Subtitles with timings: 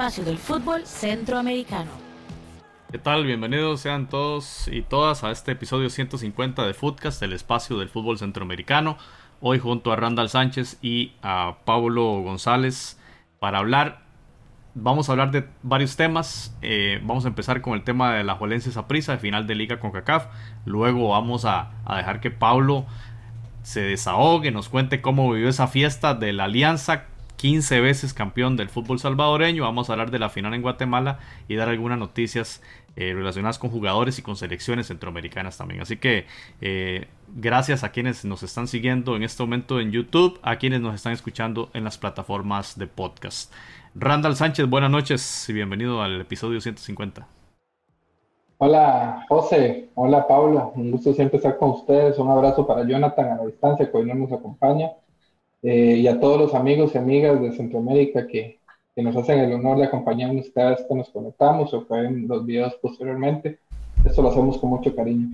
[0.00, 1.90] espacio del fútbol centroamericano.
[2.90, 3.26] ¿Qué tal?
[3.26, 8.16] Bienvenidos sean todos y todas a este episodio 150 de Footcast, el espacio del fútbol
[8.16, 8.96] centroamericano.
[9.42, 12.98] Hoy junto a Randall Sánchez y a Pablo González
[13.40, 14.00] para hablar.
[14.74, 16.56] Vamos a hablar de varios temas.
[16.62, 19.80] Eh, vamos a empezar con el tema de la Juelense Saprissa, de final de Liga
[19.80, 20.28] con CACAF.
[20.64, 22.86] Luego vamos a, a dejar que Pablo
[23.62, 27.04] se desahogue, nos cuente cómo vivió esa fiesta de la Alianza
[27.40, 29.62] 15 veces campeón del fútbol salvadoreño.
[29.62, 32.60] Vamos a hablar de la final en Guatemala y dar algunas noticias
[32.96, 35.80] eh, relacionadas con jugadores y con selecciones centroamericanas también.
[35.80, 36.26] Así que
[36.60, 40.94] eh, gracias a quienes nos están siguiendo en este momento en YouTube, a quienes nos
[40.94, 43.50] están escuchando en las plataformas de podcast.
[43.94, 47.26] Randall Sánchez, buenas noches y bienvenido al episodio 150.
[48.58, 52.18] Hola José, hola Pablo, un gusto siempre estar con ustedes.
[52.18, 54.90] Un abrazo para Jonathan a la distancia que hoy no nos acompaña.
[55.62, 58.60] Eh, y a todos los amigos y amigas de Centroamérica que,
[58.94, 62.26] que, nos hacen el honor de acompañarnos cada vez que nos conectamos o que ven
[62.26, 63.58] los videos posteriormente.
[64.04, 65.28] Esto lo hacemos con mucho cariño.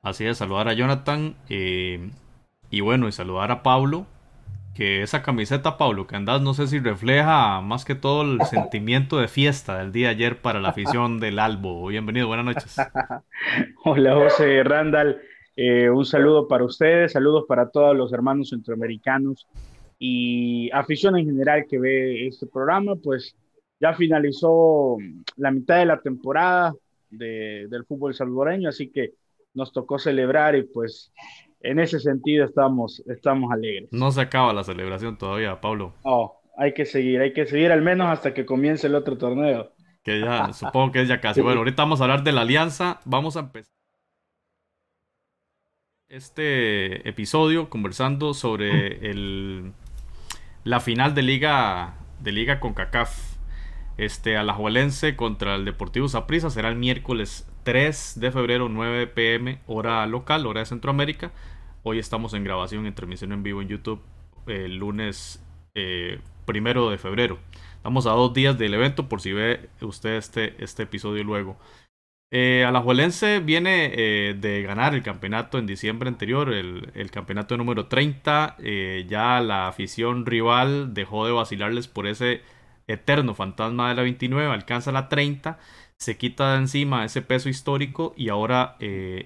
[0.00, 2.10] Así es, saludar a Jonathan eh,
[2.70, 4.06] y bueno, y saludar a Pablo,
[4.74, 9.18] que esa camiseta, Pablo, que andas, no sé si refleja más que todo el sentimiento
[9.18, 11.86] de fiesta del día de ayer para la afición del Albo.
[11.88, 12.76] Bienvenido, buenas noches.
[13.84, 15.20] Hola José Randall.
[15.56, 19.48] Eh, un saludo para ustedes, saludos para todos los hermanos centroamericanos
[19.98, 23.34] y afición en general que ve este programa, pues
[23.80, 24.98] ya finalizó
[25.36, 26.74] la mitad de la temporada
[27.08, 29.12] del fútbol salvadoreño, así que
[29.54, 31.10] nos tocó celebrar y pues
[31.60, 33.88] en ese sentido estamos, estamos alegres.
[33.92, 35.94] No se acaba la celebración todavía, Pablo.
[36.02, 39.72] Oh, hay que seguir, hay que seguir al menos hasta que comience el otro torneo.
[40.02, 41.40] Que ya, supongo que es ya casi.
[41.40, 43.75] Bueno, ahorita vamos a hablar de la alianza, vamos a empezar
[46.08, 49.72] este episodio conversando sobre el,
[50.62, 53.36] la final de liga de liga con CACAF.
[53.98, 60.06] Este Alajuelense contra el Deportivo Saprissa será el miércoles 3 de febrero 9 pm hora
[60.06, 61.32] local, hora de Centroamérica.
[61.82, 64.02] Hoy estamos en grabación en transmisión en vivo en YouTube
[64.46, 65.42] el lunes
[65.74, 67.38] eh, primero de febrero.
[67.76, 71.56] Estamos a dos días del evento por si ve usted este, este episodio luego.
[72.32, 78.56] Eh, Alajuelense viene eh, de ganar el campeonato en diciembre anterior, el, campeonato número 30.
[78.58, 82.42] Eh, ya la afición rival dejó de vacilarles por ese
[82.88, 85.58] eterno fantasma de la 29, alcanza la 30,
[85.98, 88.76] se quita de encima ese peso histórico y ahora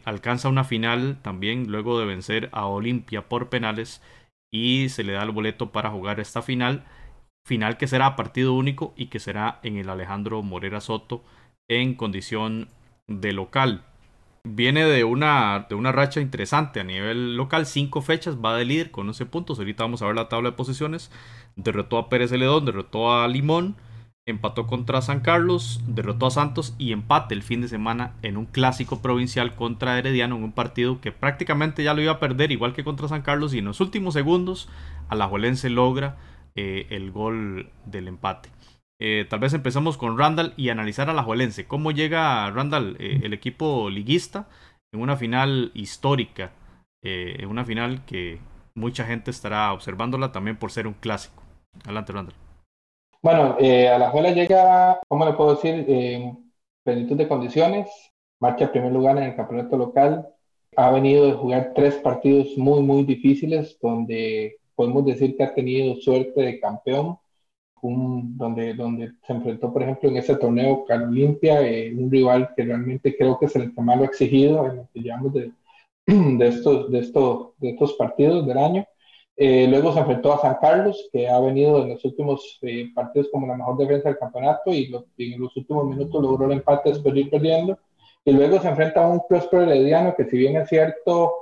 [0.05, 4.03] alcanza una final también luego de vencer a Olimpia por penales
[4.53, 6.84] y se le da el boleto para jugar esta final.
[7.47, 11.25] Final que será partido único y que será en el Alejandro Morera Soto
[11.69, 12.69] en condición
[13.10, 13.82] de local.
[14.44, 18.91] Viene de una, de una racha interesante a nivel local, cinco fechas, va de líder
[18.91, 19.59] con 11 puntos.
[19.59, 21.10] Ahorita vamos a ver la tabla de posiciones.
[21.56, 23.76] Derrotó a Pérez Celedón, derrotó a Limón,
[24.25, 28.47] empató contra San Carlos, derrotó a Santos y empate el fin de semana en un
[28.47, 32.72] clásico provincial contra Herediano en un partido que prácticamente ya lo iba a perder, igual
[32.72, 34.70] que contra San Carlos, y en los últimos segundos
[35.09, 36.16] Alajuelense logra
[36.54, 38.49] eh, el gol del empate.
[39.03, 41.66] Eh, tal vez empezamos con Randall y analizar a la Juelense.
[41.66, 44.47] ¿Cómo llega Randall, eh, el equipo liguista,
[44.93, 46.53] en una final histórica?
[47.03, 48.38] Eh, en una final que
[48.75, 51.43] mucha gente estará observándola también por ser un clásico.
[51.84, 52.34] Adelante, Randall.
[53.22, 55.84] Bueno, a la Juela llega, ¿cómo le puedo decir?
[55.88, 56.53] En
[56.84, 57.88] plenitud de condiciones.
[58.38, 60.28] Marcha en primer lugar en el campeonato local.
[60.77, 65.97] Ha venido de jugar tres partidos muy, muy difíciles, donde podemos decir que ha tenido
[65.97, 67.19] suerte de campeón
[67.82, 72.64] donde, donde se enfrentó, por ejemplo, en ese torneo Cal Olimpia, eh, un rival que
[72.64, 75.52] realmente creo que es el que más lo ha exigido en lo que de,
[76.38, 78.86] de, estos, de, estos, de estos partidos del año.
[79.36, 83.28] Eh, luego se enfrentó a San Carlos, que ha venido en los últimos eh, partidos
[83.32, 86.90] como la mejor defensa del campeonato y, y, en los últimos minutos logró el empate
[86.90, 87.78] después de ir perdiendo.
[88.25, 91.32] Y luego se enfrenta a un Próspero Herediano que si bien es cierto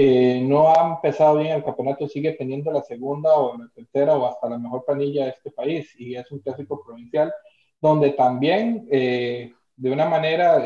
[0.00, 4.26] eh, no ha empezado bien el campeonato, sigue teniendo la segunda o la tercera o
[4.26, 7.34] hasta la mejor planilla de este país y es un clásico provincial
[7.80, 10.62] donde también eh, de una manera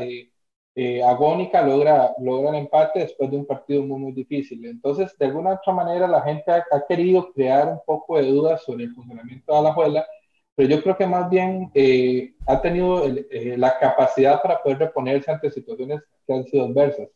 [0.75, 4.67] eh, agónica logra, logra el empate después de un partido muy muy difícil.
[4.67, 8.84] Entonces, de alguna otra manera la gente ha, querido crear un poco de dudas sobre
[8.84, 10.06] el funcionamiento de la juela,
[10.55, 11.73] pero yo creo que más bien
[12.46, 13.06] ha tenido
[13.56, 17.08] la capacidad para poder reponerse ante situaciones que han sido adversas.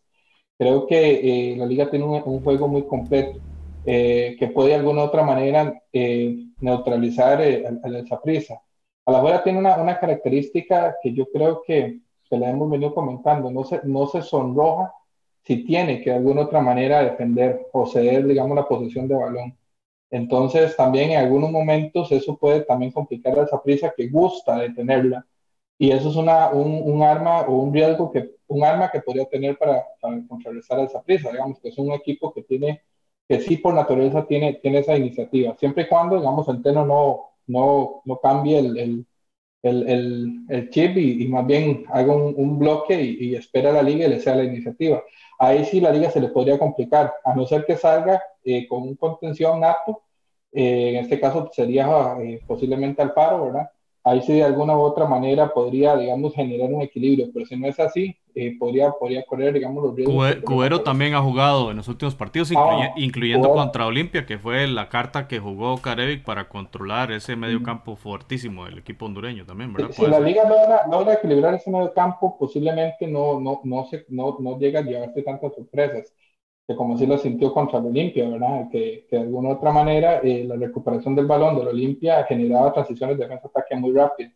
[0.59, 3.41] Creo que eh, la liga tiene un, juego muy completo
[3.85, 8.61] eh, que puede de alguna otra manera eh, neutralizar al esa prisa.
[9.05, 12.95] A la hora tiene una, una, característica que yo creo que, que la hemos venido
[12.95, 14.93] comentando, no se, no se sonroja
[15.45, 19.57] si tiene que de alguna otra manera defender o ceder, digamos, la posición de balón.
[20.11, 24.71] Entonces, también en algunos momentos eso puede también complicar a esa prisa que gusta de
[24.71, 25.25] tenerla.
[25.79, 29.59] Y eso es una, un, arma o un riesgo que, un arma que podría tener
[29.59, 31.31] para, para contrarrestar esa prisa.
[31.31, 32.83] Digamos que es un equipo que tiene,
[33.29, 35.55] que sí por naturaleza tiene, tiene esa iniciativa.
[35.57, 39.07] Siempre y cuando, digamos, el Teno no, no, no cambie el, el,
[39.89, 44.07] el, el chip y, y, más bien haga un, bloque y, espera a la liga
[44.07, 45.03] y le sea la iniciativa.
[45.39, 48.83] Ahí sí la liga se le podría complicar, a no ser que salga eh, con
[48.83, 50.03] un contención nato,
[50.53, 53.71] eh, en este caso sería eh, posiblemente al paro, ¿verdad?
[54.07, 57.67] Ahí sí de alguna u otra manera podría, digamos, generar un equilibrio, pero si no
[57.67, 60.37] es así, eh, podría, podría correr, digamos, los riesgos.
[60.45, 63.65] Cubero también ha jugado en los últimos partidos, ah, incluyendo Cubero.
[63.65, 68.65] contra Olimpia, que fue la carta que jugó Carevic para controlar ese medio campo fuertísimo
[68.67, 69.91] del equipo hondureño también, ¿verdad?
[69.91, 74.07] Si, si la liga logra, logra, equilibrar ese medio campo, posiblemente no, no, no, se,
[74.09, 76.15] no, no llega a llevarse tantas sorpresas
[76.67, 78.69] que como si lo sintió contra el Olimpia, ¿verdad?
[78.71, 83.19] Que, que, de alguna otra manera eh, la recuperación del balón del Olimpia generaba transiciones
[83.19, 84.33] de defensa-ataque muy rápidas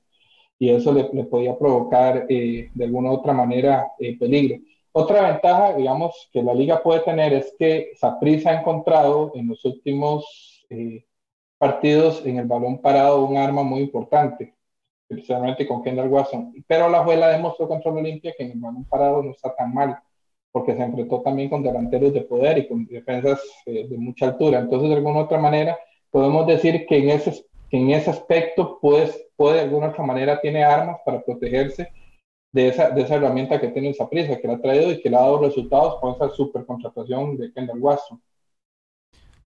[0.61, 4.59] y eso le, le podía provocar eh, de alguna otra manera eh, peligro.
[4.93, 9.65] Otra ventaja, digamos, que la liga puede tener es que Saprissa ha encontrado en los
[9.65, 11.07] últimos eh,
[11.59, 14.55] partidos en el balón parado un arma muy importante,
[15.09, 16.53] especialmente con Kendall Watson.
[16.67, 19.73] Pero la juela demostró contra el Olimpia que en el balón parado no está tan
[19.73, 19.99] mal
[20.53, 24.59] porque se enfrentó también con delanteros de poder y con defensas eh, de mucha altura.
[24.59, 25.79] Entonces, de alguna otra manera,
[26.11, 30.41] podemos decir que en ese, que en ese aspecto pues, puede, de alguna otra manera,
[30.41, 31.93] tiene armas para protegerse
[32.53, 35.09] de esa, de esa herramienta que tiene esa prisa, que le ha traído y que
[35.09, 38.21] le ha dado resultados con esa super contratación de Kendall Watson.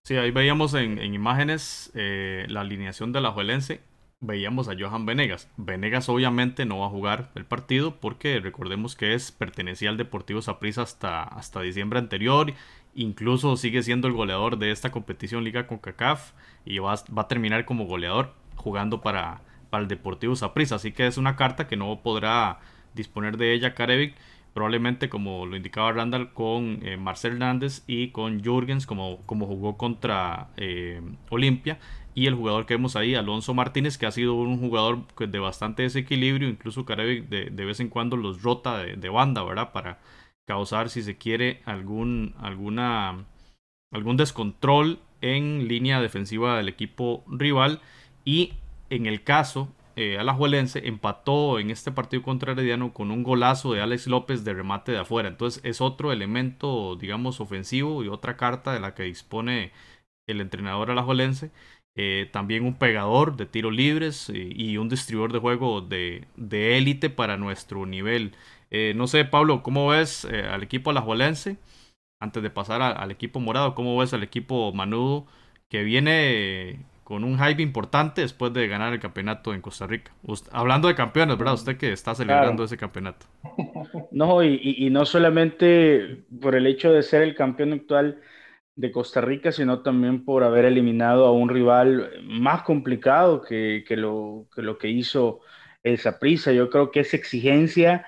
[0.03, 3.79] Sí, ahí veíamos en, en imágenes eh, la alineación de la Juelense
[4.25, 5.49] veíamos a Johan Venegas.
[5.57, 10.41] Venegas obviamente no va a jugar el partido porque recordemos que es pertenecía al Deportivo
[10.41, 12.53] Saprissa hasta, hasta diciembre anterior.
[12.93, 16.31] Incluso sigue siendo el goleador de esta competición Liga con CACAF
[16.65, 20.75] y va, va a terminar como goleador jugando para, para el Deportivo Saprissa.
[20.75, 22.59] Así que es una carta que no podrá
[22.93, 24.15] disponer de ella Karevic.
[24.53, 29.75] Probablemente, como lo indicaba Randall, con eh, Marcel Hernández y con Jürgens, como, como jugó
[29.75, 31.77] contra eh, Olimpia
[32.15, 35.83] y el jugador que vemos ahí, Alonso Martínez, que ha sido un jugador de bastante
[35.83, 39.73] desequilibrio, incluso Carevic de, vez en cuando los rota de, de, banda, ¿verdad?
[39.73, 39.99] Para
[40.45, 43.25] causar, si se quiere, algún, alguna,
[43.91, 47.81] algún descontrol en línea defensiva del equipo rival.
[48.23, 48.53] Y
[48.89, 49.67] en el caso,
[49.97, 54.53] eh, Alajuelense empató en este partido contra Herediano con un golazo de Alex López de
[54.53, 55.27] remate de afuera.
[55.27, 59.73] Entonces es otro elemento, digamos, ofensivo y otra carta de la que dispone
[60.27, 61.51] el entrenador alajuelense
[61.95, 66.25] eh, también un pegador de tiros libres y, y un distribuidor de juego de
[66.77, 68.33] élite para nuestro nivel.
[68.71, 71.57] Eh, no sé, Pablo, ¿cómo ves eh, al equipo alajuelense?
[72.19, 75.27] Antes de pasar a, al equipo morado, ¿cómo ves al equipo manudo
[75.69, 80.13] que viene con un hype importante después de ganar el campeonato en Costa Rica?
[80.23, 81.55] Usted, hablando de campeones, ¿verdad?
[81.55, 82.65] Usted que está celebrando claro.
[82.65, 83.27] ese campeonato.
[84.11, 88.21] No, y, y no solamente por el hecho de ser el campeón actual,
[88.75, 93.95] de Costa Rica, sino también por haber eliminado a un rival más complicado que, que,
[93.97, 94.47] lo,
[94.79, 95.41] que hizo
[95.83, 96.51] el Saprissa.
[96.51, 98.05] Yo creo que esa exigencia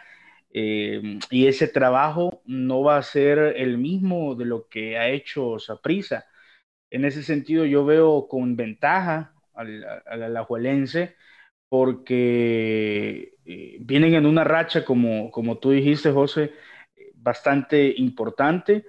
[0.52, 5.60] eh, y ese trabajo no va a ser el mismo de lo que ha hecho
[5.60, 6.26] Saprissa.
[6.90, 11.16] En ese sentido, yo veo con ventaja al, al alajuelense
[11.70, 16.54] porque eh, vienen en una racha, como, como tú dijiste, José,
[17.16, 18.86] bastante importante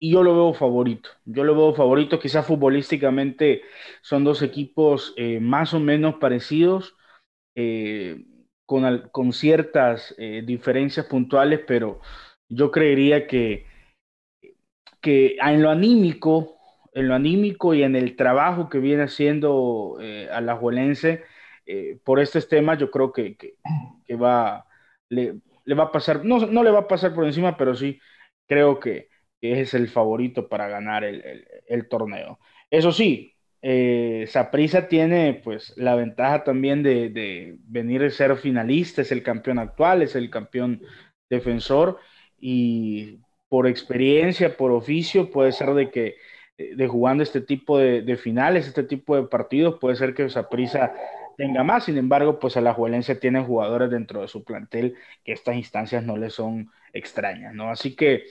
[0.00, 1.10] y yo lo veo favorito.
[1.26, 3.62] Yo lo veo favorito, quizás futbolísticamente
[4.02, 6.96] son dos equipos eh, más o menos parecidos,
[7.54, 8.24] eh,
[8.66, 12.00] con, con, ciertas eh, diferencias puntuales, pero
[12.48, 13.66] yo creería que,
[15.00, 16.56] que en lo anímico,
[16.94, 19.98] en lo anímico y en el trabajo que viene haciendo
[20.32, 21.24] a la Juelense
[22.04, 23.54] por estos temas, yo creo que, que,
[24.06, 24.66] que va,
[25.08, 28.00] le, le, va a pasar, no, no le va a pasar por encima, pero sí
[28.46, 29.08] creo que
[29.40, 32.38] es el favorito para ganar el, el, torneo.
[32.70, 39.02] Eso sí, eh, Saprissa tiene pues la ventaja también de, de, venir a ser finalista,
[39.02, 40.82] es el campeón actual, es el campeón
[41.28, 41.98] defensor
[42.38, 43.18] y
[43.48, 46.16] por experiencia, por oficio, puede ser de que
[46.76, 50.92] de jugando este tipo de, finales, este tipo de partidos, puede ser que Saprissa
[51.36, 51.84] tenga más.
[51.84, 54.94] Sin embargo, pues a la Juelense tiene jugadores dentro de su plantel
[55.24, 57.70] que estas instancias no le son extrañas, ¿no?
[57.70, 58.24] Así que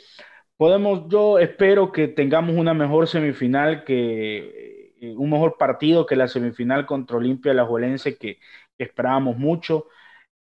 [0.59, 6.27] podemos, yo espero que tengamos una mejor semifinal, que eh, un mejor partido que la
[6.27, 8.39] semifinal contra Olimpia la Juelense, que,
[8.77, 9.87] esperábamos mucho.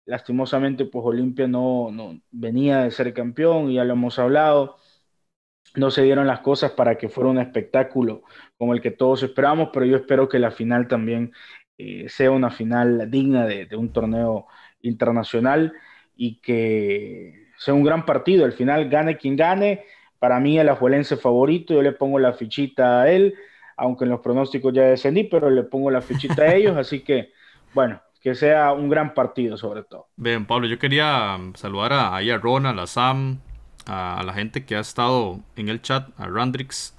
[0.06, 4.78] Lastimosamente, pues Olimpia no, no, venía de ser campeón, ya lo hemos hablado.
[5.76, 8.24] no se dieron las cosas para que fuera un espectáculo
[8.58, 11.32] como el que todos esperamos, pero yo espero que la final también
[11.78, 14.48] eh, sea una final digna de, un torneo
[14.82, 15.74] internacional
[16.16, 18.46] y que sea un gran partido.
[18.46, 19.86] Al final, gane quien gane,
[20.20, 23.36] para mí el ajuelense favorito, yo le pongo la fichita a él,
[23.76, 27.32] aunque en los pronósticos ya descendí, pero le pongo la fichita a ellos, así que,
[27.74, 30.08] bueno, que sea un gran partido sobre todo.
[30.16, 33.40] Bien, Pablo, yo quería um, saludar a, a Ronald, a Sam,
[33.86, 36.97] a, la gente que ha estado en el chat, a Randrix,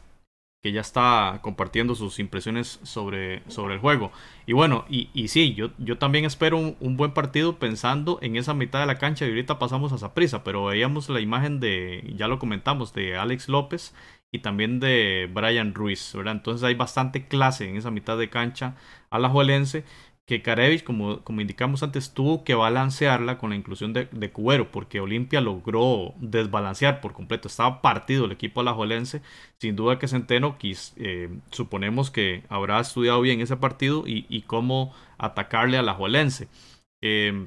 [0.62, 4.11] que ya está compartiendo sus impresiones sobre, sobre el juego.
[4.47, 8.55] Y bueno, y, y sí, yo, yo también espero un, buen partido pensando en esa
[8.55, 12.27] mitad de la cancha y ahorita pasamos a prisa, pero veíamos la imagen de, ya
[12.27, 13.95] lo comentamos, de Alex López
[14.33, 16.35] y también de Brian Ruiz, ¿verdad?
[16.35, 18.75] Entonces hay bastante clase en esa mitad de cancha
[19.11, 19.85] a la Juelense
[20.28, 24.70] que Karevich, como, como indicamos antes, tuvo que balancearla con la inclusión de, de Cubero,
[24.70, 27.49] porque Olimpia logró desbalancear por completo.
[27.49, 29.23] Estaba partido el equipo alajuelense.
[29.56, 35.78] Sin duda que Centeno, eh, suponemos que habrá estudiado bien ese partido y, cómo atacarle
[35.78, 35.97] a la
[37.00, 37.47] Eh,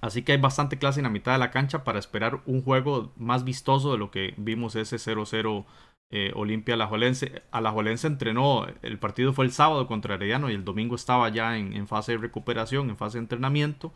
[0.00, 3.12] así que hay bastante clase en la mitad de la cancha para esperar un juego
[3.16, 5.64] más vistoso de lo que vimos ese 0-0
[6.10, 7.42] eh, Olimpia Alajuelense.
[7.50, 11.86] Alajuelense entrenó, el partido fue el sábado contra Herediano y el domingo estaba ya en,
[11.86, 13.92] fase de recuperación, en fase de entrenamiento,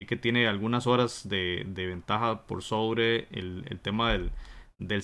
[0.00, 4.30] y que tiene algunas horas de, ventaja por sobre el, tema del,
[4.78, 5.02] del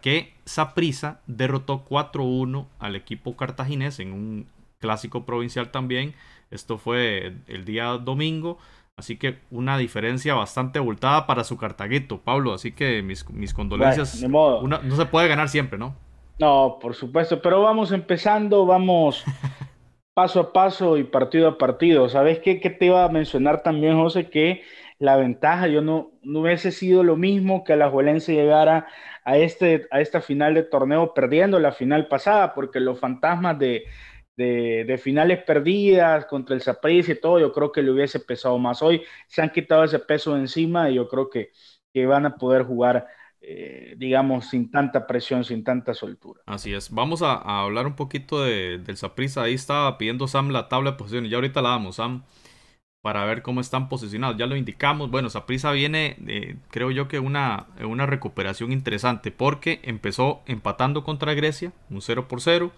[0.00, 4.46] que Saprisa derrotó 4-1 al equipo cartaginés en un
[4.78, 6.14] clásico provincial también.
[6.50, 8.58] Esto fue el día domingo.
[8.98, 12.52] Así que una diferencia bastante abultada para su Cartaguito, Pablo.
[12.52, 14.22] Así que mis, mis condolencias.
[14.28, 15.94] no se puede ganar siempre, ¿no?
[16.40, 17.40] No, por supuesto.
[17.40, 19.24] Pero vamos empezando, vamos
[20.14, 22.08] paso a paso y partido a partido.
[22.08, 24.28] ¿Sabes qué, qué te iba a mencionar también, José?
[24.30, 24.62] Que
[24.98, 28.88] la ventaja, yo no, no hubiese sido lo mismo que la Juelense llegara
[29.24, 33.84] a, este, a esta final de torneo perdiendo la final pasada, porque los fantasmas de,
[34.38, 38.82] de, finales perdidas contra el Saprissa y todo, yo creo que le hubiese pesado más.
[38.82, 41.50] Hoy se han quitado ese peso encima y yo creo que,
[41.92, 43.06] que van a poder jugar,
[43.40, 46.40] eh, digamos, sin tanta presión, sin tanta soltura.
[46.46, 46.90] Así es.
[46.90, 49.42] Vamos a, hablar un poquito de, del Saprissa.
[49.42, 51.30] Ahí estaba pidiendo Sam la tabla de posiciones.
[51.32, 52.22] Ya ahorita la damos, Sam,
[53.02, 54.36] para ver cómo están posicionados.
[54.36, 55.10] Ya lo indicamos.
[55.10, 61.72] Bueno, Saprissa viene, creo yo que una, una recuperación interesante porque empezó empatando contra Grecia,
[61.90, 62.70] un 0 por 0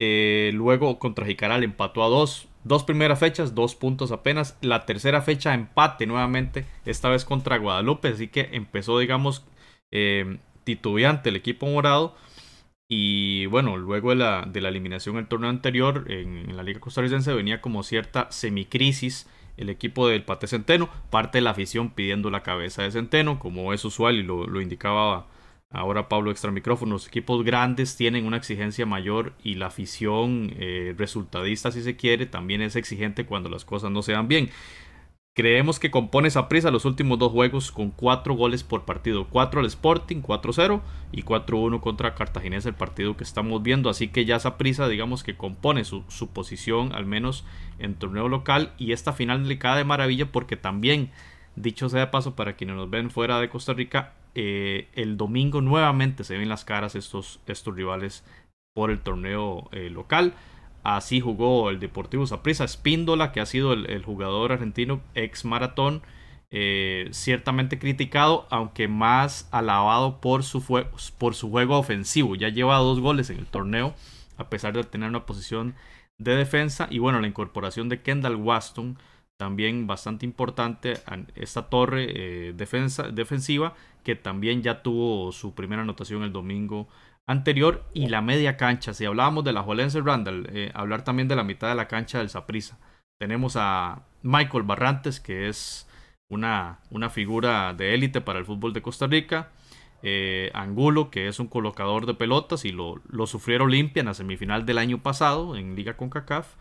[0.00, 2.48] eh, luego contra Jicaral empató a dos.
[2.64, 4.58] Dos primeras fechas, dos puntos apenas.
[4.60, 8.08] La tercera fecha empate nuevamente, esta vez contra Guadalupe.
[8.08, 9.46] Así que empezó, digamos,
[9.90, 12.14] eh, titubeante el equipo morado.
[12.88, 17.34] Y bueno, luego de la, de la eliminación el torneo anterior en, la Liga Costarricense
[17.34, 19.28] venía como cierta semicrisis
[19.58, 20.88] el equipo del Pate Centeno.
[21.10, 24.60] Parte de la afición pidiendo la cabeza de Centeno, como es usual y lo, lo
[24.60, 25.26] indicaba
[25.70, 26.92] Ahora Pablo extra micrófono.
[26.92, 32.26] Los equipos grandes tienen una exigencia mayor y la afición eh, resultadista, si se quiere,
[32.26, 34.50] también es exigente cuando las cosas no se dan bien.
[35.38, 39.28] Creemos que compone esa prisa los últimos dos juegos con cuatro goles por partido.
[39.28, 40.80] Cuatro al Sporting, 4-0
[41.12, 43.88] y 4-1 contra Cartaginés, el partido que estamos viendo.
[43.88, 47.44] Así que ya esa prisa, digamos que compone su, posición, al menos
[47.78, 48.72] en torneo local.
[48.78, 51.12] Y esta final delicada de maravilla porque también,
[51.54, 55.60] dicho sea de paso para quienes nos ven fuera de Costa Rica, eh, el domingo
[55.60, 58.24] nuevamente se ven las caras estos, estos rivales
[58.72, 60.32] por el torneo eh, local.
[60.84, 66.02] Así jugó el Deportivo Saprissa Espíndola, que ha sido el, jugador argentino ex maratón,
[66.52, 70.62] eh, ciertamente criticado, aunque más alabado por su,
[71.18, 72.36] por su juego ofensivo.
[72.36, 73.92] Ya lleva dos goles en el torneo,
[74.36, 75.74] a pesar de tener una posición
[76.16, 76.86] de defensa.
[76.92, 78.98] Y bueno, la incorporación de Kendall Waston
[79.38, 80.94] también bastante importante
[81.36, 86.88] esta torre eh, defensa, defensiva que también ya tuvo su primera anotación el domingo
[87.26, 88.94] anterior y la media cancha.
[88.94, 92.18] Si hablábamos de la Jolense Randall, eh, hablar también de la mitad de la cancha
[92.18, 92.78] del Saprisa.
[93.20, 95.88] Tenemos a Michael Barrantes, que es
[96.28, 99.50] una, una figura de élite para el fútbol de Costa Rica.
[100.02, 104.14] Eh, Angulo, que es un colocador de pelotas y lo, lo sufrieron limpia en la
[104.14, 106.54] semifinal del año pasado en Liga con CACAF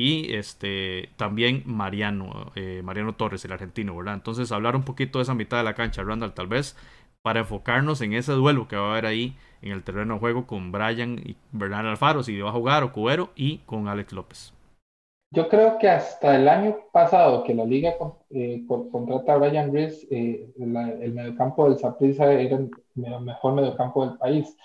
[0.00, 4.14] y este también Mariano, eh, Mariano Torres, el argentino, ¿verdad?
[4.14, 6.74] Entonces hablar un poquito de esa mitad de la cancha, Randall, tal vez
[7.20, 10.46] para enfocarnos en ese duelo que va a haber ahí en el terreno de juego
[10.46, 14.54] con Brian y Bernal Alfaro, si va a jugar, o Cubero, y con Alex López.
[15.32, 17.94] Yo creo que hasta el año pasado que la liga
[18.30, 22.70] eh, contrata a Brian Rees, eh, el mediocampo del Saprissa era el
[23.20, 24.56] mejor mediocampo del país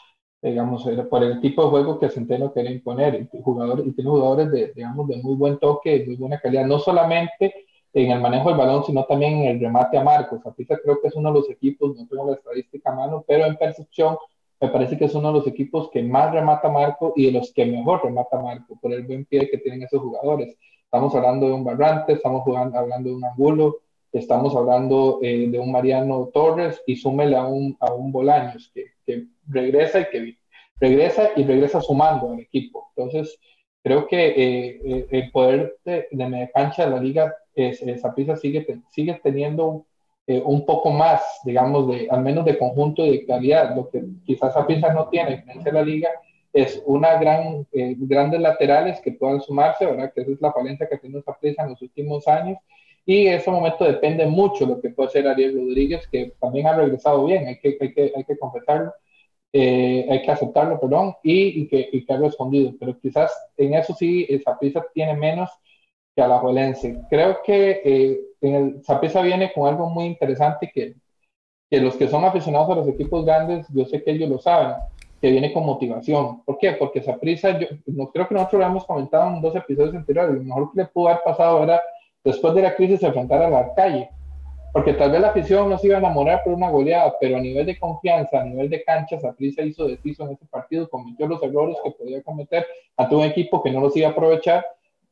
[0.49, 3.15] digamos, por el tipo de juego que Centeno quiere imponer.
[3.15, 6.77] Y, y tiene jugadores de, digamos, de muy buen toque, de muy buena calidad, no
[6.79, 10.41] solamente en el manejo del balón, sino también en el remate a Marcos.
[10.43, 13.45] Zapisa creo que es uno de los equipos, no tengo la estadística a mano, pero
[13.45, 14.17] en percepción
[14.61, 17.51] me parece que es uno de los equipos que más remata Marco y de los
[17.51, 20.55] que mejor remata Marco por el buen pie que tienen esos jugadores.
[20.83, 23.77] Estamos hablando de un Barrante, estamos jugando, hablando de un Angulo,
[24.11, 28.94] estamos hablando eh, de un Mariano Torres y súmele a un, a un Bolaños que,
[29.05, 30.37] que regresa y que
[30.79, 32.91] regresa y regresa sumando al equipo.
[32.95, 33.39] Entonces,
[33.83, 38.35] creo que eh, eh, el poder de, de media cancha de la liga, esa pieza
[38.35, 39.85] sigue, sigue teniendo
[40.27, 43.75] eh, un poco más, digamos, de, al menos de conjunto y de calidad.
[43.75, 46.09] Lo que quizás pieza no tiene, en la liga,
[46.51, 50.11] es una gran, eh, grandes laterales que puedan sumarse, ¿verdad?
[50.13, 52.57] Que es la falencia que tiene pieza en los últimos años.
[53.05, 56.75] Y en ese momento depende mucho lo que puede hacer Ariel Rodríguez, que también ha
[56.75, 58.93] regresado bien, hay que, hay que, hay que confesarlo,
[59.53, 62.73] eh, hay que aceptarlo, perdón, y, y, que, y que ha respondido.
[62.79, 64.27] Pero quizás en eso sí,
[64.59, 65.49] pieza tiene menos
[66.15, 67.01] que a la Juelense.
[67.09, 70.95] Creo que eh, en el viene con algo muy interesante que,
[71.69, 74.75] que los que son aficionados a los equipos grandes, yo sé que ellos lo saben,
[75.21, 76.41] que viene con motivación.
[76.43, 76.73] ¿Por qué?
[76.73, 80.43] Porque Saprisa, yo no, creo que nosotros lo hemos comentado en dos episodios anteriores, lo
[80.43, 81.81] mejor que le pudo haber pasado era
[82.25, 84.09] después de la crisis enfrentar a la calle.
[84.73, 87.39] Porque tal vez la afición no se iba a enamorar por una goleada, pero a
[87.39, 91.41] nivel de confianza, a nivel de cancha, Saprisa hizo deciso en ese partido, cometió los
[91.41, 92.67] errores que podía cometer
[92.97, 94.65] ante un equipo que no los iba a aprovechar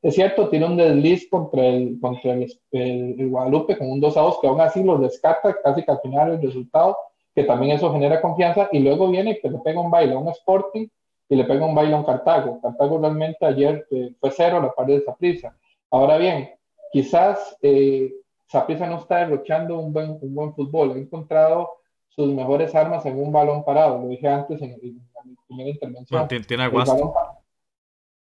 [0.03, 4.39] es cierto, tiene un desliz contra el, contra el, Guadalupe con un 2 a 2,
[4.41, 6.97] que aún así lo rescata casi que al final el resultado,
[7.33, 10.27] que también eso genera confianza, y luego viene que le pega un baile a un
[10.27, 10.87] Sporting
[11.29, 12.59] y le pega un baile a un Cartago.
[12.61, 15.55] Cartago realmente ayer eh, fue cero la parte de Saprisa.
[15.89, 16.49] Ahora bien,
[16.93, 18.13] quizás eh,
[18.47, 21.71] Saprisa no está derrochando un buen, un buen fútbol, ha encontrado
[22.07, 26.27] sus mejores armas en un balón parado, lo dije antes en, mi primera intervención.
[26.27, 26.63] tiene, tiene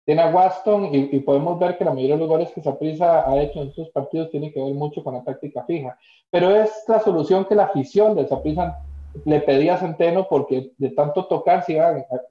[0.04, 3.40] tiene a Waston y, podemos ver que la mayoría de los goles que Saprissa ha
[3.40, 5.96] hecho en estos partidos tiene que ver mucho con la táctica fija.
[6.30, 8.80] Pero es la solución que la afición de Saprissa
[9.24, 11.78] le pedía a Centeno porque de tanto tocar se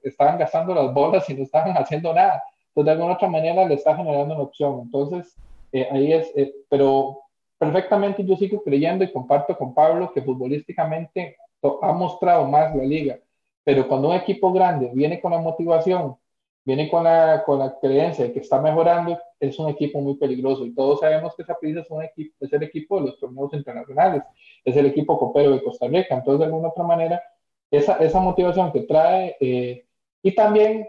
[0.02, 2.42] estaban gastando las bolas y no estaban haciendo nada.
[2.68, 4.80] Entonces, de alguna otra manera le está generando una opción.
[4.82, 5.36] Entonces,
[5.72, 7.20] eh, ahí es, eh, pero
[7.58, 11.36] perfectamente yo sigo creyendo y comparto con Pablo que futbolísticamente
[11.82, 13.18] ha mostrado más la liga.
[13.64, 16.16] Pero cuando un equipo grande viene con la motivación
[16.64, 20.64] viene con la, con la creencia de que está mejorando, es un equipo muy peligroso.
[20.66, 24.22] Y todos sabemos que Saprissa es, un equipo, es el equipo de los torneos internacionales,
[24.64, 26.14] es el equipo copero de Costa Rica.
[26.14, 27.22] Entonces, de alguna otra manera,
[27.70, 29.84] esa, esa motivación que trae, eh,
[30.22, 30.88] y también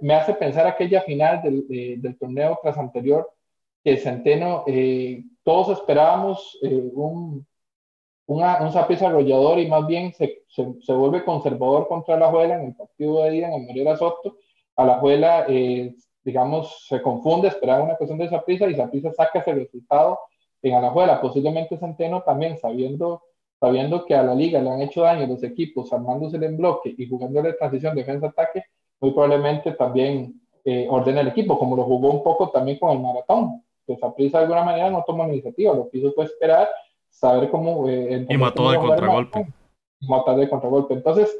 [0.00, 1.66] me hace pensar aquella final del,
[2.00, 3.28] del torneo tras anterior,
[3.82, 7.46] que Centeno, eh, todos esperábamos un,
[8.26, 12.66] una, un Saprissa arrollador y más bien se, se, vuelve conservador contra la Juela en
[12.66, 14.36] el partido de día en el Morera Soto
[14.80, 19.40] Alajuela, eh, digamos, se confunde, esperaba una cuestión de esa prisa y esa prisa saca
[19.40, 20.18] ese resultado
[20.62, 21.20] en Alajuela.
[21.20, 23.22] Posiblemente Centeno también, sabiendo,
[23.58, 27.08] sabiendo que a la liga le han hecho daño los equipos, armándose en bloque y
[27.08, 28.64] jugando de transición defensa-ataque,
[29.00, 33.00] muy probablemente también eh, ordena el equipo, como lo jugó un poco también con el
[33.00, 33.62] maratón.
[33.86, 36.68] Que esa prisa de alguna manera no tomó iniciativa, lo que hizo fue esperar,
[37.08, 37.88] saber cómo.
[37.88, 39.46] Eh, y mató de contragolpe.
[40.00, 40.94] Matar de contragolpe.
[40.94, 41.36] Entonces,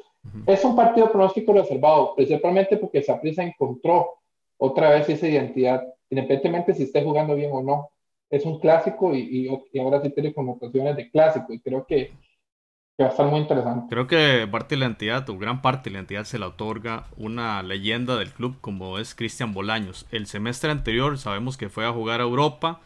[0.46, 4.18] es un partido pronóstico reservado, principalmente porque Saprissa encontró
[4.58, 7.90] otra vez esa identidad, independientemente si esté jugando bien o no.
[8.28, 12.12] Es un clásico y, y, ahora sí tiene connotaciones de clásico y creo que,
[13.02, 13.86] va a estar muy interesante.
[13.88, 17.04] Creo que parte de la entidad, o gran parte de la entidad, se la otorga
[17.16, 20.06] una leyenda del club como es Cristian Bolaños.
[20.10, 22.80] El semestre anterior sabemos que fue a jugar a Europa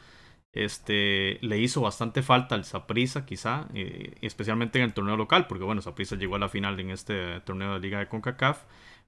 [0.55, 5.65] este, le hizo bastante falta al Saprisa, quizá, eh, especialmente en el torneo local, porque
[5.65, 8.63] bueno, Saprisa llegó a la final en este torneo de Liga de CONCACAF,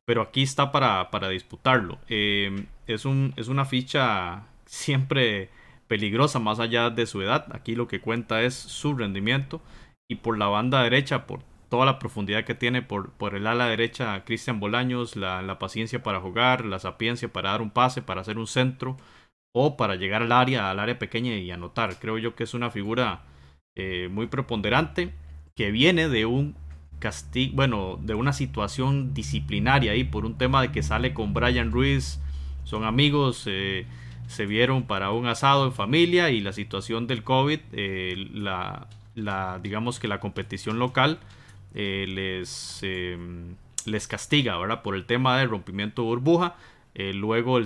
[0.05, 1.99] pero aquí está para, para disputarlo.
[2.09, 5.51] Eh, es, un, es una ficha siempre
[5.87, 7.47] peligrosa, más allá de su edad.
[7.53, 9.63] Aquí lo que cuenta es su rendimiento
[10.09, 13.67] y por la banda derecha, por toda la profundidad que tiene por, por el ala
[13.67, 18.39] derecha Cristian Bolaños, la, paciencia para jugar, la sapiencia para dar un pase, para hacer
[18.39, 18.97] un centro
[19.53, 21.99] o para llegar al área, al área pequeña y anotar.
[21.99, 23.25] Creo yo que es una figura
[23.77, 25.13] eh, muy preponderante
[25.55, 26.57] que viene de un
[26.99, 31.73] castigo, bueno, de una situación disciplinaria ahí por un tema de que sale con Brian
[31.73, 32.21] Ruiz,
[32.65, 33.87] son amigos, eh,
[34.29, 39.59] se vieron para un asado en familia y la situación del COVID, eh, la, la,
[39.61, 41.19] digamos que la competición local
[41.75, 42.81] les,
[43.85, 44.83] les castiga, ¿verdad?
[44.83, 46.55] Por el tema del rompimiento de burbuja
[46.99, 47.61] eh, luego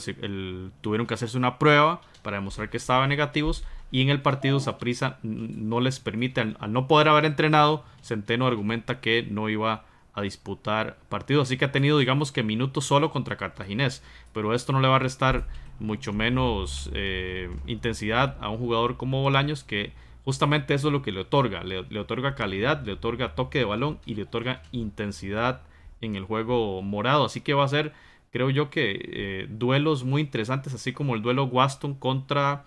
[0.80, 5.18] tuvieron que hacerse una prueba para demostrar que estaban negativos y en el partido Saprisa
[5.22, 9.84] no les permite, al, no poder haber entrenado, Centeno argumenta que no iba
[10.14, 14.72] a disputar partido, así que ha tenido digamos que minutos solo contra Cartaginés, pero esto
[14.72, 15.46] no le va a restar
[15.78, 19.92] mucho menos eh, intensidad a un jugador como Bolaños que
[20.24, 23.98] justamente eso es lo que le otorga, le, otorga calidad, le otorga toque de balón
[24.06, 25.62] y le otorga intensidad
[26.00, 27.24] en el juego morado.
[27.24, 27.92] Así que va a ser,
[28.30, 32.66] creo yo que eh, duelos muy interesantes, así como el duelo Waston contra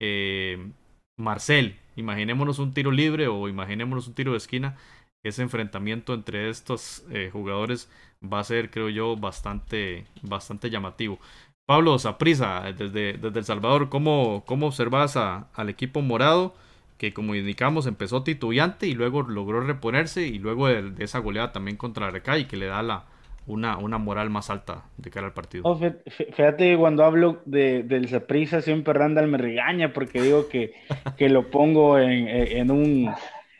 [0.00, 0.70] eh,
[1.16, 1.76] Marcel.
[1.96, 4.76] Imaginémonos un tiro libre o imaginémonos un tiro de esquina.
[5.24, 7.90] Ese enfrentamiento entre estos eh, jugadores
[8.22, 11.18] va a ser, creo yo, bastante, bastante llamativo.
[11.66, 16.54] Pablo Zaprisa, desde, desde El Salvador, ¿cómo, cómo observas al equipo morado?
[16.98, 21.76] Que como indicamos empezó titubeante y luego logró reponerse y luego de, esa goleada también
[21.76, 23.04] contra Recay que le da la,
[23.46, 25.78] una, una moral más alta de cara al partido.
[26.06, 30.74] fíjate, cuando hablo de, del Zaprisa siempre Randall me regaña porque digo que,
[31.16, 33.14] que lo pongo en, en, un,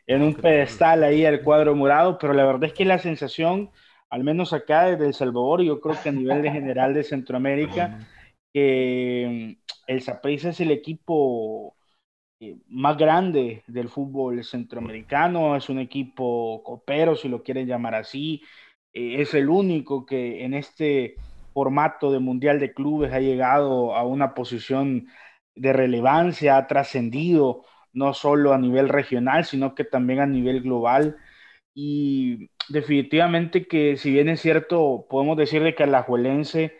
[0.07, 3.71] en un pedestal ahí al cuadro morado, pero la verdad es que la sensación
[4.11, 7.99] al menos acá desde El Salvador, yo creo que a nivel de general de Centroamérica,
[8.53, 11.77] que mm, el Saprissa es el equipo
[12.69, 18.43] más grande del fútbol centroamericano, es un equipo copero, si lo quieren llamar así,
[18.93, 21.17] eh, es el único que en este
[21.53, 25.09] formato de Mundial de Clubes ha llegado a una posición
[25.55, 31.17] de relevancia, ha trascendido no solo a nivel regional, sino que también a nivel global.
[31.75, 36.79] Y definitivamente que si bien es cierto, podemos decirle que Alajuelense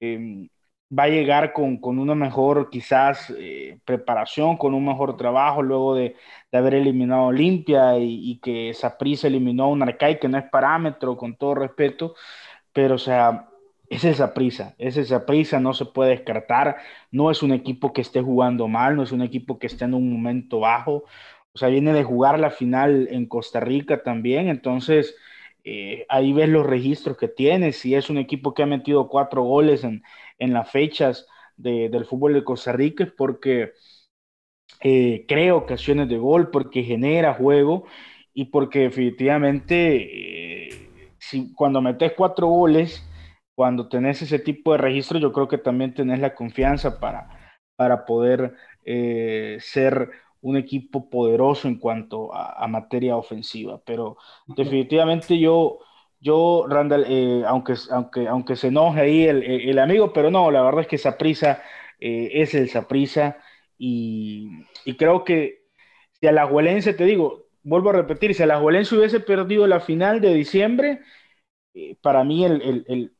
[0.00, 0.48] eh,
[0.96, 5.94] va a llegar con, con una mejor quizás eh, preparación, con un mejor trabajo luego
[5.94, 6.16] de,
[6.52, 10.44] de haber eliminado Olimpia y, y que Saprissa eliminó a un Arcai que no es
[10.50, 12.14] parámetro, con todo respeto,
[12.72, 13.48] pero o sea,
[13.88, 16.76] es esa prisa, es esa prisa, no se puede descartar,
[17.10, 19.94] no es un equipo que esté jugando mal, no es un equipo que esté en
[19.94, 21.04] un momento bajo,
[21.52, 25.14] o sea, viene de jugar la final en Costa Rica también, entonces
[25.64, 29.42] eh, ahí ves los registros que tiene, si es un equipo que ha metido cuatro
[29.42, 30.02] goles en,
[30.38, 33.72] en las fechas del fútbol de Costa Rica, es porque
[34.80, 37.84] eh, crea ocasiones de gol, porque genera juego
[38.32, 43.06] y porque definitivamente eh, si, cuando metes cuatro goles,
[43.54, 48.04] cuando tenés ese tipo de registro, yo creo que también tenés la confianza para, para
[48.04, 53.80] poder eh, ser un equipo poderoso en cuanto a, materia ofensiva.
[53.86, 55.78] Pero definitivamente yo,
[56.24, 60.62] yo Randall, eh, aunque, aunque, aunque se enoje ahí el, el, amigo, pero no, la
[60.62, 61.62] verdad es que Saprisa
[62.00, 63.36] eh, es el Saprisa
[63.76, 64.48] y,
[64.86, 65.66] y, creo que
[66.12, 69.66] si a la Juelense, te digo, vuelvo a repetir, si a la Juelense hubiese perdido
[69.66, 71.02] la final de diciembre,
[71.74, 73.12] eh, para mí el, el,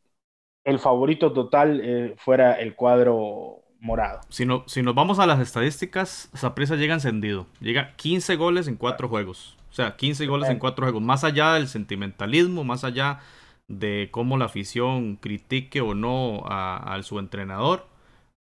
[0.64, 4.20] el, favorito total fuera el cuadro morado.
[4.30, 7.48] Si, no, si nos vamos a las estadísticas, Saprissa llega encendido.
[7.60, 9.58] Llega 15 goles en 4 juegos.
[9.74, 11.02] O sea, 15 goles en 4 juegos.
[11.02, 13.18] Más allá del sentimentalismo, más allá
[13.66, 17.88] de cómo la afición critique o no a, su entrenador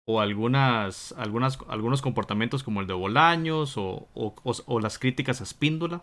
[0.06, 6.02] o algunas, algunas, algunos comportamientos como el de Bolaños o, o, las críticas a Espíndola,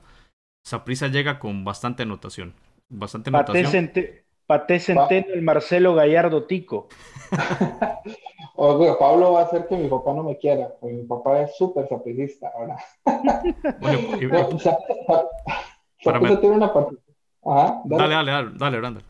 [0.64, 2.54] Saprissa llega con bastante anotación.
[2.88, 3.92] Bastante anotación.
[4.46, 6.88] Pate Centeno, el Marcelo Gallardo Tico.
[8.98, 11.88] Pablo va a hacer que mi papá no me quiera, porque mi papá es súper
[11.88, 12.76] sapricista ahora.
[13.80, 13.98] bueno,
[16.40, 16.72] tiene una
[17.44, 19.00] Ajá, dale, dale, dale, dale, dale.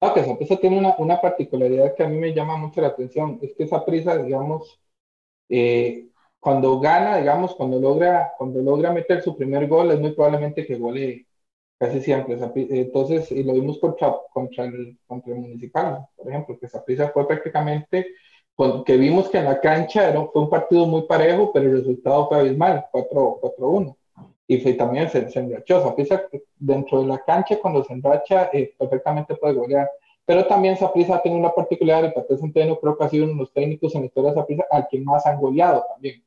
[0.00, 3.54] Ah, que tiene una, una, particularidad que a mí me llama mucho la atención, es
[3.54, 4.80] que esa prisa, digamos,
[5.48, 6.08] eh,
[6.40, 10.76] cuando gana, digamos, cuando logra, cuando logra meter su primer gol, es muy probablemente que
[10.76, 11.26] golee
[11.78, 12.38] casi siempre.
[12.54, 17.10] Entonces, y lo vimos contra, contra, el, contra el Municipal, por ejemplo, que esa prisa
[17.10, 18.06] fue prácticamente,
[18.84, 22.28] que vimos que en la cancha era, fue un partido muy parejo, pero el resultado
[22.28, 23.96] fue abismal, 4-1.
[24.48, 25.94] Y fue, también se, se enrachó.
[25.94, 26.24] prisa
[26.58, 29.88] dentro de la cancha, cuando se enracha, eh, perfectamente puede golear.
[30.24, 33.52] Pero también Saprisa tiene una particularidad, Patricio Centeno creo que ha sido uno de los
[33.52, 36.22] técnicos en la historia de Saprisa al que más han goleado también.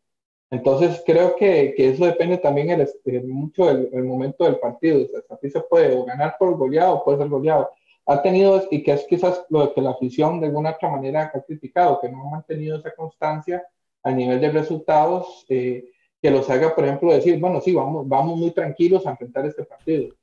[0.50, 5.04] Entonces creo que, que eso depende también el, este, mucho del el momento del partido.
[5.04, 7.70] O sea, se puede ganar por goleado o puede ser goleado.
[8.06, 11.42] Ha tenido, y que es quizás lo que la afición de alguna otra manera ha
[11.42, 13.64] criticado, que no ha mantenido esa constancia
[14.04, 15.86] a nivel de resultados, eh,
[16.22, 19.64] que los haga, por ejemplo, decir, bueno, sí, vamos, vamos muy tranquilos a enfrentar este
[19.64, 20.14] partido.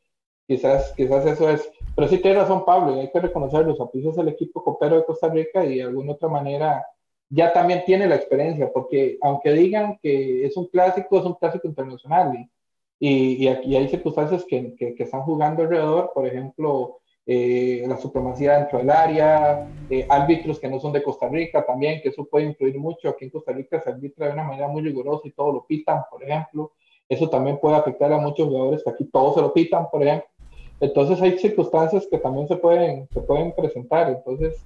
[0.47, 4.19] Quizás, quizás eso es, pero sí tiene razón Pablo, y hay que reconocerlo, Zapriza es
[4.19, 6.85] el equipo copero de Costa Rica y de alguna otra manera
[7.31, 11.69] ya también tiene la experiencia, porque aunque digan que es un clásico, es un clásico
[11.69, 12.49] internacional.
[12.99, 16.98] Y, y aquí hay circunstancias que, que, están jugando alrededor, por ejemplo,
[17.31, 22.01] eh, la supremacía dentro del área, eh, árbitros que no son de Costa Rica también,
[22.01, 23.11] que eso puede influir mucho.
[23.11, 26.01] Aquí en Costa Rica se arbitra de una manera muy rigurosa y todo lo pitan,
[26.11, 26.73] por ejemplo.
[27.07, 30.27] Eso también puede afectar a muchos jugadores que aquí todos se lo pitan, por ejemplo.
[30.81, 34.09] Entonces hay circunstancias que también se pueden, se pueden presentar.
[34.09, 34.65] Entonces,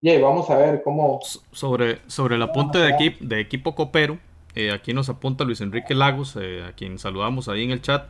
[0.00, 1.18] y vamos a ver cómo...
[1.50, 4.18] Sobre, sobre el apunte de, equipo, de equipo copero,
[4.54, 8.04] eh, aquí nos apunta Luis Enrique Lagos, eh, a quien saludamos ahí en el chat,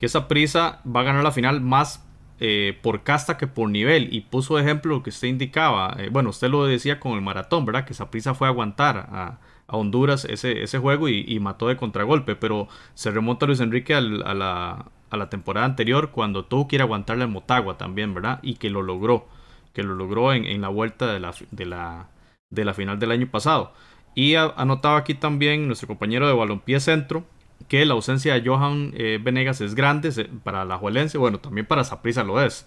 [0.00, 2.05] que esa prisa va a ganar la final más
[2.38, 4.12] eh, por casta que por nivel.
[4.12, 5.96] Y puso ejemplo lo que usted indicaba.
[5.98, 7.84] Eh, bueno, usted lo decía con el maratón, ¿verdad?
[7.84, 12.36] Que Saprisa fue a aguantar a, Honduras ese, ese juego y, mató de contragolpe.
[12.36, 16.82] Pero se remonta Luis Enrique a, la, a la temporada anterior cuando tuvo que ir
[16.82, 18.38] a aguantarle al Motagua también, ¿verdad?
[18.42, 19.26] Y que lo logró.
[19.72, 22.08] Que lo logró en, en la vuelta de la, de, la,
[22.50, 23.72] de la final del año pasado.
[24.14, 27.24] Y anotaba aquí también nuestro compañero de balompié centro
[27.68, 30.10] que la ausencia de Johan eh, Venegas es grande
[30.44, 32.66] para la Juelense, bueno, también para Saprisa lo es.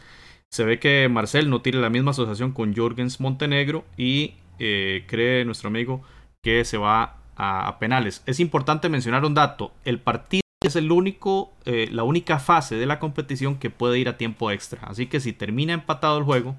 [0.52, 5.46] Se ve que Marcel no tiene la misma asociación con Jürgens Montenegro y eh, cree
[5.46, 6.02] nuestro amigo
[6.44, 8.24] que se va a, penales.
[8.26, 12.86] Es importante mencionar un dato, el partido es el único, eh, la única fase de
[12.86, 14.82] la competición que puede ir a tiempo extra.
[14.84, 16.58] Así que si termina empatado el juego,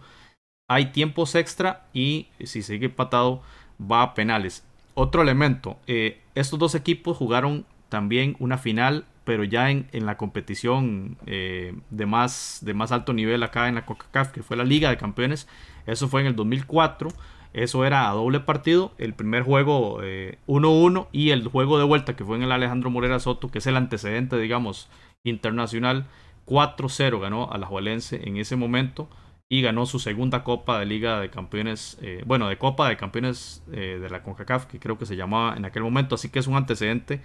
[0.70, 3.42] hay tiempos extra y si sigue empatado
[3.78, 4.64] va a penales.
[4.94, 11.74] Otro elemento, estos dos equipos jugaron también una final, pero ya en, la competición eh,
[11.90, 14.96] de, más, de más alto nivel acá en la CONCACAF, que fue la Liga de
[14.96, 15.46] Campeones.
[15.86, 17.10] Eso fue en el 2004.
[17.52, 18.92] Eso era a doble partido.
[18.96, 22.90] El primer juego 1-1 eh, y el juego de vuelta que fue en el Alejandro
[22.90, 24.88] Morera Soto, que es el antecedente, digamos,
[25.24, 26.06] internacional.
[26.46, 29.08] 4-0 ganó a la Juelense en ese momento
[29.48, 33.64] y ganó su segunda Copa de Liga de Campeones, eh, bueno, de Copa de Campeones
[33.66, 36.56] de la CONCACAF, que creo que se llamaba en aquel momento, así que es un
[36.56, 37.20] antecedente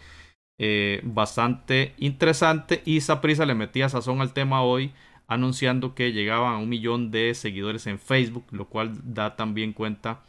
[0.57, 4.93] eh, bastante interesante y Saprisa le metía sazón al tema hoy
[5.27, 10.21] anunciando que llegaban a un millón de seguidores en Facebook, lo cual da también cuenta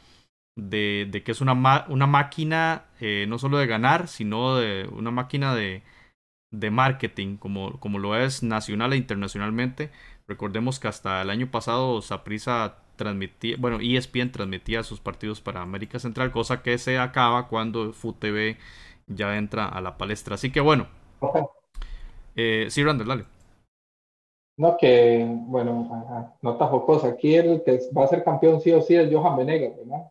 [0.56, 5.82] de, que es una, máquina eh, no solo de ganar, sino de una máquina de,
[6.50, 9.90] de marketing, como, como lo es nacional e internacionalmente.
[10.26, 15.98] Recordemos que hasta el año pasado Saprisa transmitía, bueno, ESPN transmitía sus partidos para América
[15.98, 18.56] Central, cosa que se acaba cuando FUTV
[19.06, 20.34] ya entra a la palestra.
[20.34, 20.86] Así que bueno.
[22.34, 23.24] Eh, sí, Randall, dale.
[24.58, 27.08] No, que, bueno, nota jocosa.
[27.08, 30.08] Aquí el que va a ser campeón sí o sí es Johan Venegas, ¿verdad?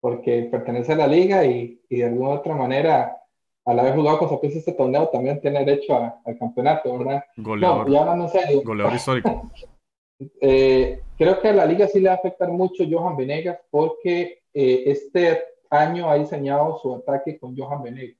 [0.00, 3.16] Porque pertenece a la liga y, y de alguna otra manera,
[3.64, 7.24] al haber jugado con Saprissa este torneo, también tiene derecho al campeonato, ¿verdad?
[7.36, 7.90] Goleador.
[7.90, 8.62] No, ya en serio.
[8.64, 9.50] Goleador histórico.
[10.40, 14.42] eh, creo que a la liga sí le va a afectar mucho Johan Venegas porque
[14.54, 18.19] eh, este año ha diseñado su ataque con Johan Venegas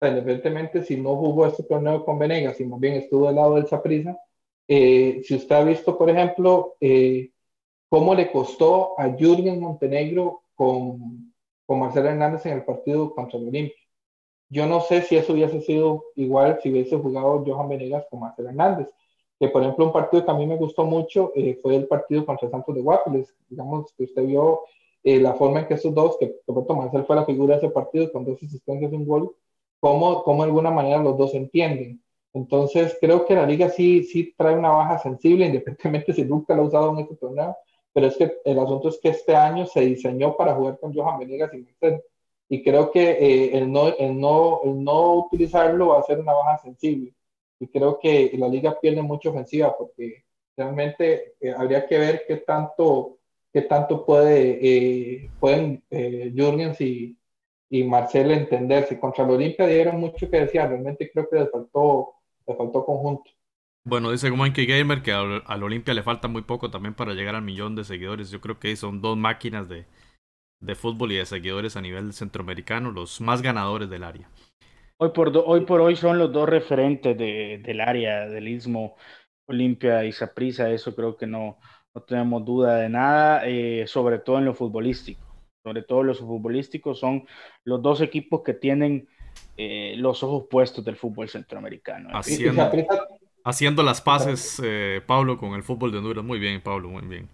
[0.00, 3.66] independientemente si no jugó este torneo con Venegas, y más bien estuvo del lado del
[3.66, 4.18] Saprissa,
[4.68, 7.30] eh, si usted ha visto, por ejemplo, eh,
[7.88, 11.32] cómo le costó a Jürgen Montenegro con,
[11.64, 13.76] con Marcelo Hernández en el partido contra el Olimpia.
[14.48, 18.48] Yo no sé si eso hubiese sido igual si hubiese jugado Johan Venegas con Marcelo
[18.48, 18.88] Hernández.
[19.38, 22.24] Que, por ejemplo, un partido que a mí me gustó mucho eh, fue el partido
[22.24, 23.34] contra Santos de Guapiles.
[23.48, 24.62] Digamos que usted vio
[25.04, 28.10] la forma en que esos dos, que Roberto Marcel fue la figura de ese partido
[28.10, 29.36] con dos asistencias y un gol,
[29.80, 32.02] cómo, cómo de alguna manera los dos entienden.
[32.34, 36.62] Entonces, creo que la liga sí, sí trae una baja sensible, independientemente si nunca lo
[36.62, 37.56] ha usado en este torneo,
[37.92, 41.18] pero es que el asunto es que este año se diseñó para jugar con Johan
[41.18, 42.02] Venegas y Mercedes.
[42.48, 46.34] Y creo que eh, el, no, el, no, el no utilizarlo va a ser una
[46.34, 47.14] baja sensible.
[47.58, 50.24] Y creo que la liga pierde mucha ofensiva porque
[50.56, 53.18] realmente eh, habría que ver qué tanto,
[53.52, 55.82] qué tanto puede, eh, pueden
[56.36, 57.16] Jurgens y,
[57.68, 58.98] y Marcel entenderse.
[58.98, 62.14] Contra el Olimpia dieron mucho que decir, realmente creo que le faltó,
[62.46, 63.30] le faltó conjunto.
[63.84, 67.36] Bueno, dice Monkey Gamer que al, al, Olimpia le falta muy poco también para llegar
[67.36, 68.30] al millón de seguidores.
[68.30, 69.86] Yo creo que son dos máquinas de,
[70.60, 74.28] de fútbol y de seguidores a nivel centroamericano, los más ganadores del área.
[74.98, 78.96] Hoy por, hoy, por hoy son los dos referentes de, del área, del Istmo,
[79.46, 81.58] Olimpia y Saprissa, eso creo que no,
[81.94, 85.25] no tenemos duda de nada, eh, sobre todo en lo futbolístico
[85.66, 87.26] sobre todo los futbolísticos, son
[87.64, 89.08] los dos equipos que tienen
[89.56, 92.08] eh, los ojos puestos del fútbol centroamericano.
[93.44, 96.24] Haciendo, las paces, eh, Pablo, con el fútbol de Honduras.
[96.24, 97.28] Muy bien, Pablo, muy bien.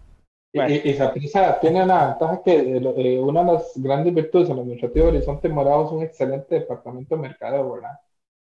[0.55, 5.09] Y, Zaprisa tiene una ventaja que eh, una de las grandes virtudes en el administrativo
[5.09, 7.99] Horizonte Morado es un excelente departamento de mercado, ¿verdad?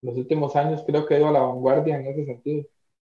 [0.01, 2.65] los últimos años creo que ha ido a la vanguardia en ese sentido.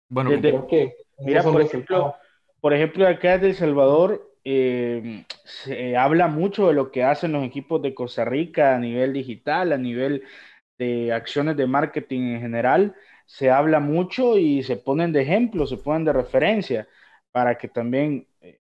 [0.10, 2.16] Bueno, creo que mira, por ejemplo,
[2.62, 7.44] por ejemplo, acá de El Salvador, eh, se habla mucho de lo que hacen los
[7.44, 10.24] equipos de Costa Rica a nivel digital, a nivel
[10.78, 12.96] de acciones de marketing en general.
[13.26, 16.88] Se habla mucho y se ponen de ejemplo, se ponen de referencia
[17.34, 18.62] para que también eh,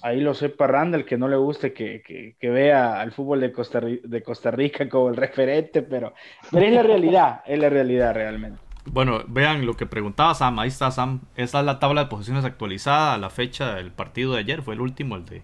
[0.00, 2.02] ahí lo sepa Randall, que no le guste que,
[2.38, 6.82] que, vea al fútbol de Costa, de Costa Rica como el referente, pero es la
[6.82, 8.69] realidad, es la realidad realmente.
[8.86, 10.58] Bueno, vean lo que preguntaba Sam.
[10.58, 11.20] Ahí está Sam.
[11.36, 14.62] Esta es la tabla de posiciones actualizada a la fecha del partido de ayer.
[14.62, 15.42] Fue el último, el de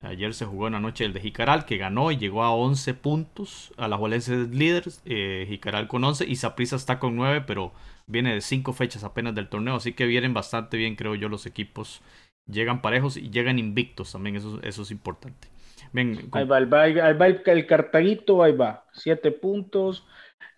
[0.00, 2.94] Ayer se jugó en la noche el de Jicaral, que ganó y llegó a 11
[2.94, 3.72] puntos.
[3.76, 7.72] A la Juelense líderes, eh, Jicaral con 11 y Saprissa está con 9, pero
[8.06, 9.76] viene de 5 fechas apenas del torneo.
[9.76, 12.02] Así que vienen bastante bien, creo yo, los equipos.
[12.46, 15.48] Llegan parejos y llegan invictos también, eso, eso es importante.
[15.94, 18.84] ahí, va, el, cartaguito, ahí va.
[18.92, 20.06] 7 puntos.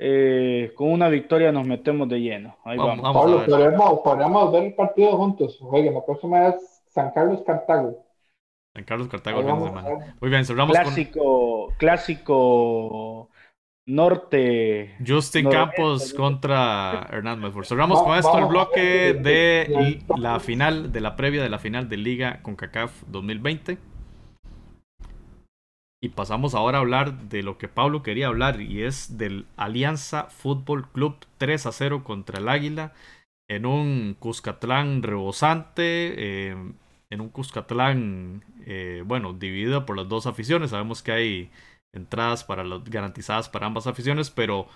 [0.01, 2.57] Eh, con una victoria nos metemos de lleno.
[2.65, 3.13] Ahí vamos.
[3.13, 3.45] Pablo,
[4.05, 5.59] podríamos, ver el partido juntos.
[5.61, 8.05] Oiga, la próxima es San Carlos Cartago.
[8.75, 9.43] En Carlos Cartago
[10.21, 13.29] Muy bien, cerramos clásico, Clásico
[13.89, 14.95] norte.
[15.05, 17.65] Justin Campos contra Hernán Medford.
[17.65, 21.97] Cerramos con esto el bloque de la final, de la previa de la final de
[21.97, 23.79] Liga con CACAF 2020.
[26.01, 30.25] Y pasamos ahora a hablar de lo que Pablo quería hablar y es del Alianza
[30.25, 32.93] Fútbol Club 3 a 0 contra el Águila
[33.49, 36.15] en un Cuscatlán rebosante.
[36.17, 36.57] Eh,
[37.11, 40.71] en un Cuscatlán, eh, bueno, dividido por las dos aficiones.
[40.71, 41.51] Sabemos que hay
[41.95, 44.69] entradas para los, garantizadas para ambas aficiones, pero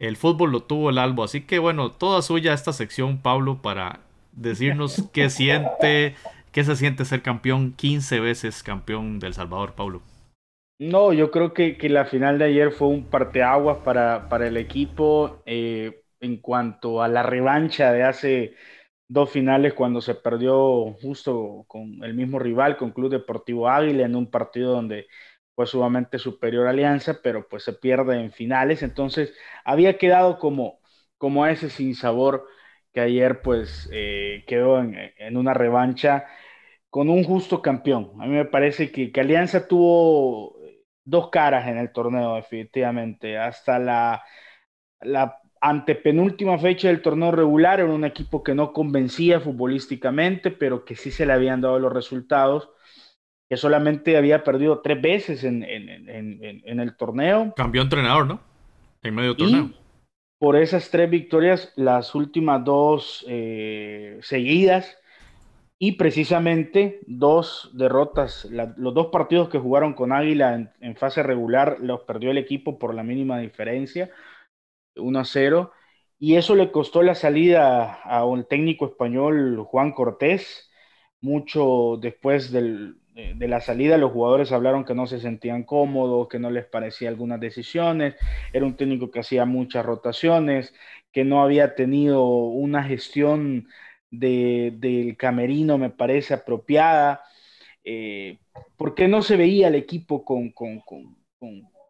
[0.00, 1.24] el fútbol lo tuvo el Albo.
[1.24, 4.00] Así que bueno, toda suya esta sección, Pablo, para
[4.32, 6.16] decirnos qué siente,
[6.52, 10.02] qué se siente ser campeón, 15 veces campeón del Salvador, Pablo.
[10.78, 14.58] No, yo creo que, que la final de ayer fue un parteaguas para, para el
[14.58, 18.54] equipo eh, en cuanto a la revancha de hace
[19.08, 24.16] dos finales cuando se perdió justo con el mismo rival, con Club Deportivo Águila, en
[24.16, 25.06] un partido donde
[25.54, 28.82] fue sumamente superior a Alianza, pero pues se pierde en finales.
[28.82, 29.34] Entonces
[29.64, 30.80] había quedado como,
[31.18, 32.46] como ese sabor
[32.92, 36.26] que ayer pues eh, quedó en, una revancha
[36.90, 38.12] con un justo campeón.
[38.20, 40.55] A mí me parece que, que Alianza tuvo
[41.06, 43.38] dos caras en el torneo, definitivamente.
[43.38, 44.22] Hasta la,
[45.00, 50.96] la antepenúltima fecha del torneo regular, era un equipo que no convencía futbolísticamente, pero que
[50.96, 52.68] sí se le habían dado los resultados,
[53.48, 57.54] que solamente había perdido tres veces en, el torneo.
[57.56, 58.40] Cambió entrenador, ¿no?
[59.02, 59.70] En medio torneo.
[60.38, 64.98] por esas tres victorias, las últimas dos eh, seguidas,
[65.78, 72.02] y precisamente dos derrotas, los dos partidos que jugaron con Águila en, fase regular los
[72.02, 74.10] perdió el equipo por la mínima diferencia.
[74.96, 75.72] 1 a 0,
[76.18, 80.70] y eso le costó la salida a un técnico español, Juan Cortés.
[81.20, 82.94] Mucho después de,
[83.38, 87.40] la salida, los jugadores hablaron que no se sentían cómodos, que no les parecía algunas
[87.40, 88.16] decisiones.
[88.52, 90.74] Era un técnico que hacía muchas rotaciones,
[91.12, 93.68] que no había tenido una gestión
[94.10, 97.22] del camerino, me parece, apropiada.
[97.84, 98.38] Eh,
[98.76, 100.82] porque no se veía el equipo con, con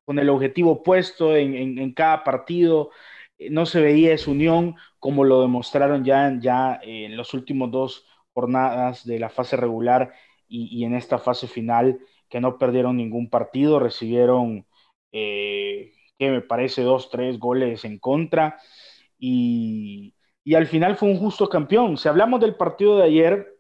[0.07, 2.91] con el objetivo puesto en, cada partido.
[3.39, 8.07] Eh, no se veía esa unión como lo demostraron ya, ya en los últimos dos
[8.33, 10.15] jornadas de la fase regular
[10.49, 11.99] y, en esta fase final,
[12.29, 14.67] que no perdieron ningún partido, recibieron,
[15.13, 18.59] eh, que me parece, dos, tres goles en contra.
[19.19, 20.15] Y,
[20.55, 21.97] al final fue un justo campeón.
[21.97, 23.59] Si hablamos del partido de ayer,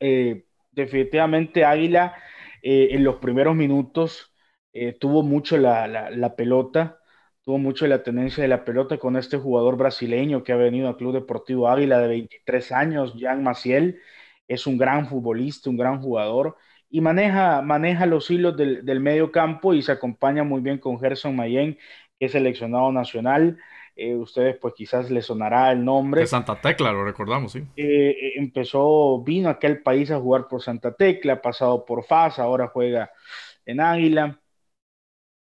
[0.00, 2.14] eh, definitivamente Águila
[2.62, 4.32] en los primeros minutos
[4.80, 7.00] eh, tuvo mucho la, pelota,
[7.42, 10.96] tuvo mucho la tenencia de la pelota con este jugador brasileño que ha venido al
[10.96, 14.00] Club Deportivo Águila de 23 años, Jean Maciel,
[14.46, 16.56] es un gran futbolista, un gran jugador
[16.90, 21.36] y maneja, maneja los hilos del, medio campo y se acompaña muy bien con Gerson
[21.36, 21.78] Mayen,
[22.18, 23.58] que es seleccionado nacional.
[24.00, 26.20] Eh, ustedes pues quizás les sonará el nombre.
[26.20, 27.64] De Santa Tecla, lo recordamos, sí.
[27.76, 32.38] Eh, empezó, vino a aquel país a jugar por Santa Tecla, ha pasado por FAS,
[32.38, 33.10] ahora juega
[33.66, 34.40] en Águila.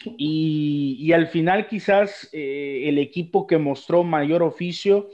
[0.05, 5.09] Y, al final quizás eh, el equipo que mostró mayor oficio,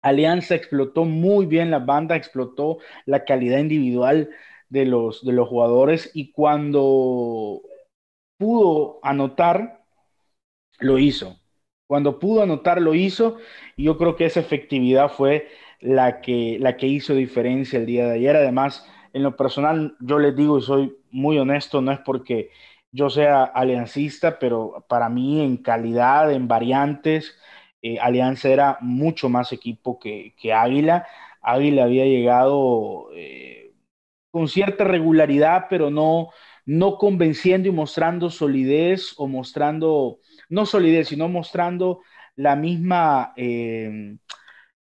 [0.00, 4.30] Alianza explotó muy bien la banda, explotó la calidad individual
[4.68, 7.60] de los, de los jugadores y cuando
[8.38, 9.84] pudo anotar,
[10.78, 11.40] lo hizo.
[11.86, 13.36] Cuando pudo anotar, lo hizo.
[13.76, 15.48] Y yo creo que esa efectividad fue
[15.80, 18.36] la que, la que hizo diferencia el día de ayer.
[18.36, 22.50] Además, en lo personal, yo les digo y soy muy honesto, no es porque
[22.92, 27.36] yo sea aliancista, pero para mí en calidad, en variantes,
[27.82, 31.06] eh, Alianza era mucho más equipo que, Águila.
[31.42, 33.72] Águila había llegado eh,
[34.30, 36.30] con cierta regularidad, pero no,
[36.64, 40.18] no convenciendo y mostrando solidez o mostrando,
[40.48, 42.00] no solidez, sino mostrando
[42.36, 44.16] la misma, eh,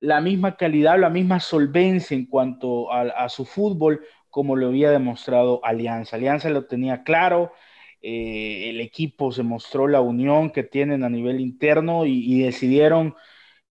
[0.01, 5.65] la misma calidad, la misma solvencia en cuanto a, su fútbol como lo había demostrado
[5.65, 6.17] Alianza.
[6.17, 7.53] Alianza lo tenía claro,
[8.01, 13.15] eh, el equipo se mostró la unión que tienen a nivel interno y, decidieron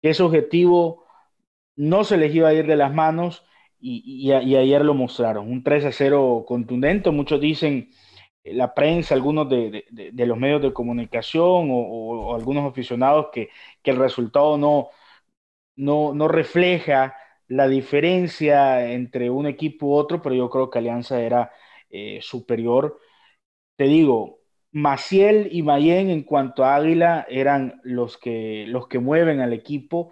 [0.02, 1.06] que ese objetivo
[1.76, 3.44] no se les iba a ir de las manos
[3.80, 5.50] y, ayer lo mostraron.
[5.50, 7.12] Un 3 a 0 contundente.
[7.12, 7.90] Muchos dicen,
[8.54, 13.50] la prensa, algunos de, los medios de comunicación o, algunos aficionados que,
[13.84, 14.90] el resultado no,
[15.76, 17.16] no, no refleja
[17.48, 21.52] la diferencia entre un equipo u otro, pero yo creo que Alianza era
[21.90, 23.00] eh, superior.
[23.78, 24.40] Te digo,
[24.72, 30.12] Maciel y Mayen en cuanto a Águila eran los que, los que mueven al equipo.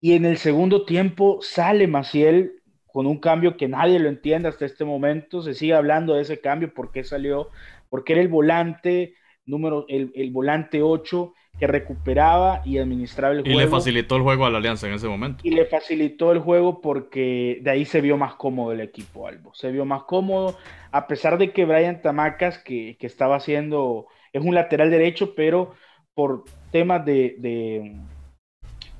[0.00, 2.55] Y en el segundo tiempo sale Maciel
[2.96, 5.42] con un cambio que nadie lo entiende hasta este momento.
[5.42, 7.50] Se sigue hablando de ese cambio, por qué salió,
[7.90, 9.12] porque era el volante
[9.44, 13.54] número, el, el volante 8 que recuperaba y administraba el juego.
[13.54, 15.46] Y le facilitó el juego a la Alianza en ese momento.
[15.46, 19.52] Y le facilitó el juego porque de ahí se vio más cómodo el equipo, Albo.
[19.52, 20.56] Se vio más cómodo,
[20.90, 25.74] a pesar de que Brian Tamacas, que, estaba haciendo, es un lateral derecho, pero
[26.14, 27.36] por temas de,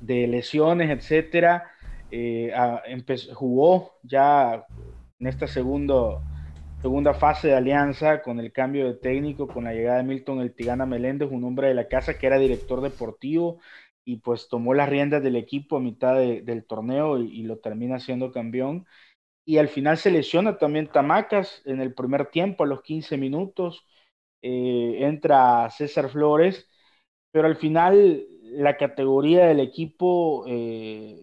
[0.01, 1.71] de, lesiones, etcétera,
[2.11, 2.51] eh,
[3.33, 4.65] jugó ya
[5.19, 6.21] en esta segundo
[6.81, 10.53] segunda fase de alianza con el cambio de técnico, con la llegada de Milton El
[10.53, 13.59] Tigana Meléndez, un hombre de la casa que era director deportivo
[14.05, 18.31] y pues tomó las riendas del equipo a mitad del torneo y, lo termina siendo
[18.31, 18.85] campeón.
[19.45, 23.85] Y al final se lesiona también Tamacas en el primer tiempo, a los 15 minutos,
[24.41, 26.69] eh, entra César Flores,
[27.31, 31.21] pero al final la categoría del equipo eh,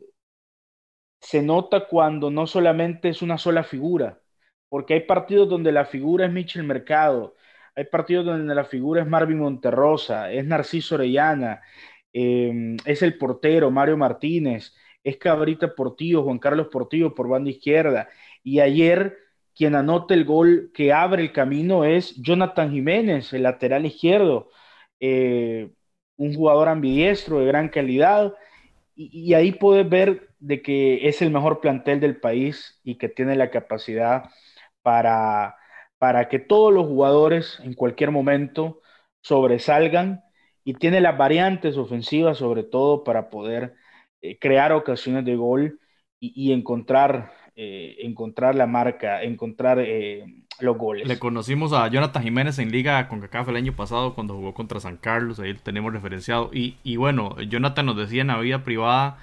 [1.25, 4.20] se nota cuando no solamente es una sola figura,
[4.68, 7.35] porque hay partidos donde la figura es Michel Mercado,
[7.75, 11.62] hay partidos donde la figura es Marvin Monterrosa, es Narciso Orellana,
[12.12, 18.09] em, es el portero Mario Martínez, es Cabrita Portillo, Juan Carlos Portillo por banda izquierda.
[18.43, 19.16] Y ayer
[19.55, 24.51] quien anota el gol que abre el camino es Jonathan Jiménez, el lateral izquierdo,
[25.01, 25.70] eh,
[26.16, 28.35] un jugador ambidiestro de gran calidad.
[28.97, 33.36] Y, ahí puedes ver de que es el mejor plantel del país y que tiene
[33.36, 34.24] la capacidad
[34.82, 35.57] para,
[35.99, 38.80] para que todos los jugadores en cualquier momento
[39.22, 40.22] sobresalgan
[40.64, 43.74] y tiene las variantes ofensivas sobre todo para poder
[44.20, 45.80] eh, crear ocasiones de gol
[46.20, 50.24] y, encontrar, eh, encontrar la marca, encontrar eh,
[50.61, 51.07] los goles.
[51.07, 54.80] Le conocimos a Jonathan Jiménez en Liga con CACAF el año pasado cuando jugó contra
[54.80, 56.50] San Carlos, ahí tenemos referenciado.
[56.52, 59.18] Y, y bueno, Jonathan nos decía en la vida privada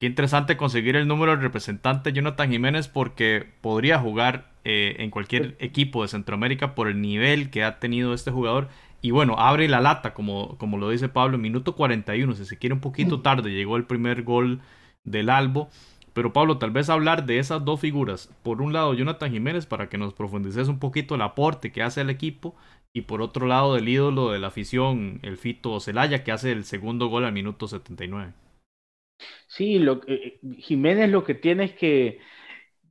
[0.00, 5.56] Qué interesante conseguir el número del representante Jonathan Jiménez porque podría jugar eh, en cualquier
[5.58, 8.68] equipo de Centroamérica por el nivel que ha tenido este jugador.
[9.02, 12.72] Y bueno, abre la lata, como, como lo dice Pablo, minuto 41, si se quiere
[12.72, 13.22] un poquito mm.
[13.22, 14.62] tarde, llegó el primer gol
[15.04, 15.68] del Albo.
[16.12, 18.30] Pero Pablo, tal vez hablar de esas dos figuras.
[18.42, 22.00] Por un lado, Jonathan Jiménez, para que nos profundices un poquito el aporte que hace
[22.02, 22.54] el equipo.
[22.92, 26.64] Y por otro lado, del ídolo de la afición, el Fito Celaya, que hace el
[26.64, 28.32] segundo gol al minuto 79.
[29.48, 32.20] Sí, lo, eh, Jiménez lo que tiene es que,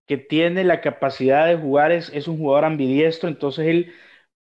[0.08, 3.94] que tiene la capacidad de jugar, es, es un jugador ambidiestro, entonces él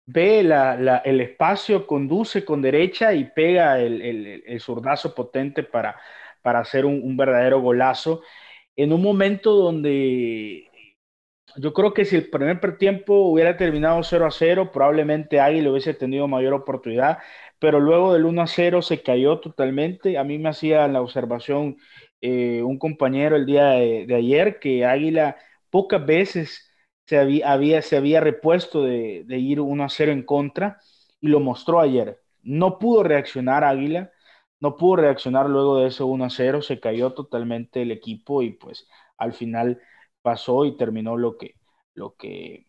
[0.05, 5.99] ve la, el espacio, conduce con derecha y pega el, el, el zurdazo potente para,
[6.41, 8.21] para hacer un, verdadero golazo.
[8.75, 10.69] En un momento donde
[11.57, 15.93] yo creo que si el primer tiempo hubiera terminado 0 a 0, probablemente Águila hubiese
[15.93, 17.19] tenido mayor oportunidad
[17.59, 20.17] pero luego del 1 a 0 se cayó totalmente.
[20.17, 21.77] A mí me hacía la observación
[22.21, 25.37] eh, un compañero el día de, ayer que Águila
[25.69, 26.71] pocas veces
[27.05, 30.79] se había, se había repuesto de, de, ir 1 a 0 en contra
[31.21, 32.19] y lo mostró ayer.
[32.43, 34.11] No pudo reaccionar Águila,
[34.65, 38.51] no pudo reaccionar luego de ese 1 a 0, se cayó totalmente el equipo y
[38.53, 39.79] pues al final
[40.23, 41.55] pasó y terminó lo que,
[41.93, 42.65] lo que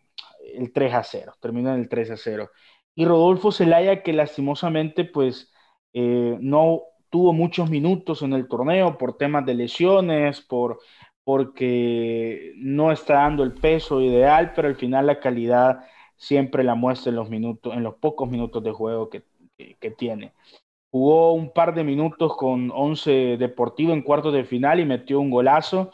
[0.55, 2.51] el 3 a 0, terminó en el 3 a 0
[2.95, 5.51] y Rodolfo Zelaya que lastimosamente pues
[5.95, 10.81] eh, no tuvo muchos minutos en el torneo por temas de lesiones, por,
[11.25, 15.81] porque no está dando el peso ideal, pero al final la calidad
[16.17, 19.25] siempre la muestra en los minutos, en los pocos minutos de juego que,
[19.81, 20.35] que, tiene.
[20.91, 25.31] Jugó un par de minutos con 11 Deportivo en cuartos de final y metió un
[25.31, 25.93] golazo.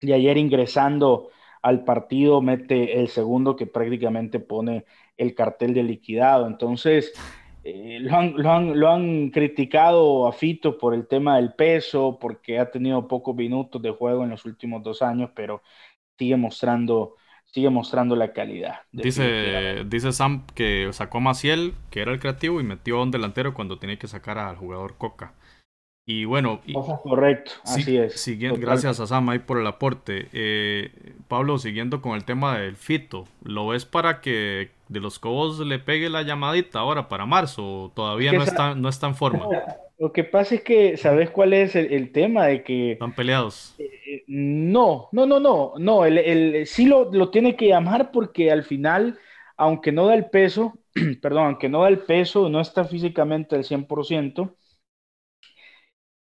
[0.00, 1.30] Y ayer ingresando
[1.62, 4.86] al partido mete el segundo que prácticamente pone
[5.16, 6.46] el cartel de liquidado.
[6.46, 7.12] Entonces,
[7.62, 12.18] eh, lo, han, lo, han, lo, han, criticado a Fito por el tema del peso,
[12.18, 15.62] porque ha tenido pocos minutos de juego en los últimos dos años, pero
[16.18, 17.16] sigue mostrando,
[17.52, 18.80] sigue mostrando la calidad.
[18.92, 23.10] Dice, dice Sam que sacó a Maciel, que era el creativo, y metió a un
[23.10, 25.34] delantero cuando tenía que sacar al jugador Coca.
[26.06, 26.60] Y bueno,
[27.04, 28.20] correcto, así es.
[28.20, 30.28] Siguiendo, gracias a Sam ahí por el aporte.
[30.32, 35.60] Eh, Pablo, siguiendo con el tema del Fito, ¿lo ves para que de los Cobos
[35.60, 37.92] le pegue la llamadita ahora para marzo?
[37.94, 39.46] ¿Todavía no, está, no está en forma?
[40.00, 42.46] Lo que pasa es que, ¿sabes cuál es el, tema?
[42.46, 42.92] De que...
[42.92, 43.74] Están peleados.
[43.78, 48.50] Eh, No, no, no, no, no, el, el, sí lo, lo, tiene que llamar porque
[48.50, 49.18] al final,
[49.58, 50.78] aunque no da el peso,
[51.20, 54.56] perdón, aunque no da el peso, no está físicamente al 100%,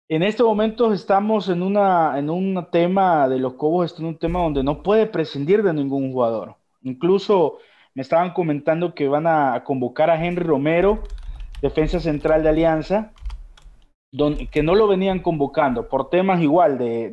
[0.08, 4.18] en este momento estamos en, una, en un tema de los Cobos, está en un
[4.18, 6.56] tema donde no puede prescindir de ningún jugador.
[6.84, 7.58] Incluso
[7.94, 11.04] me estaban comentando que van a convocar a Henry Romero,
[11.62, 13.12] defensa central de Alianza,
[14.52, 17.10] que no lo venían convocando por temas igual de,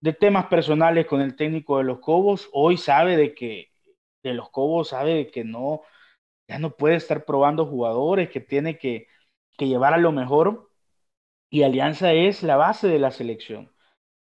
[0.00, 2.48] de, temas personales con el técnico de los Cobos.
[2.52, 3.72] Hoy sabe de que
[4.22, 5.82] de los Cobos sabe que no,
[6.48, 9.08] ya no puede estar probando jugadores, que tiene que,
[9.56, 10.72] que llevar a lo mejor
[11.52, 13.70] y Alianza es la base de la selección.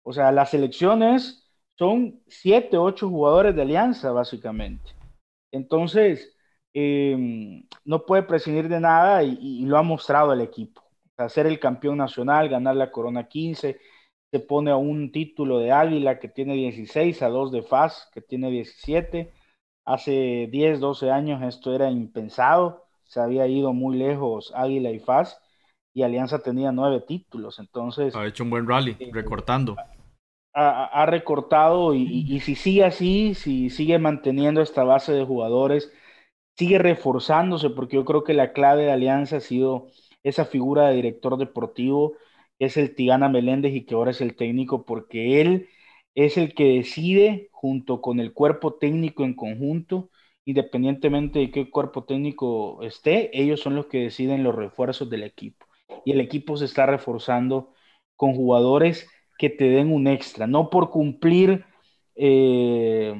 [0.03, 4.91] O sea, las selecciones son siete, ocho jugadores de Alianza, básicamente.
[5.49, 6.35] Entonces,
[6.73, 10.82] em, no puede prescindir de nada y, lo ha mostrado el equipo.
[11.17, 13.79] O ser el campeón nacional, ganar la Corona 15,
[14.31, 18.21] se pone a un título de Águila que tiene 16, a dos de FAS que
[18.21, 19.31] tiene 17.
[19.85, 25.39] Hace 10, 12 años esto era impensado, se había ido muy lejos Águila y FAS
[25.93, 28.15] y Alianza tenía nueve títulos, entonces...
[28.15, 29.75] Ha hecho un buen rally, eh, recortando.
[30.55, 35.91] Ha, recortado y, si sigue así, si sigue manteniendo esta base de jugadores,
[36.55, 39.87] sigue reforzándose, porque yo creo que la clave de Alianza ha sido
[40.23, 42.13] esa figura de director deportivo,
[42.59, 45.69] es el Tigana Meléndez y que ahora es el técnico, porque él
[46.15, 50.09] es el que decide junto con el cuerpo técnico en conjunto,
[50.45, 55.65] independientemente de qué cuerpo técnico esté, ellos son los que deciden los refuerzos del equipo.
[56.05, 57.73] Y el equipo se está reforzando
[58.15, 61.65] con jugadores que te den un extra, no por cumplir
[62.15, 63.13] eh,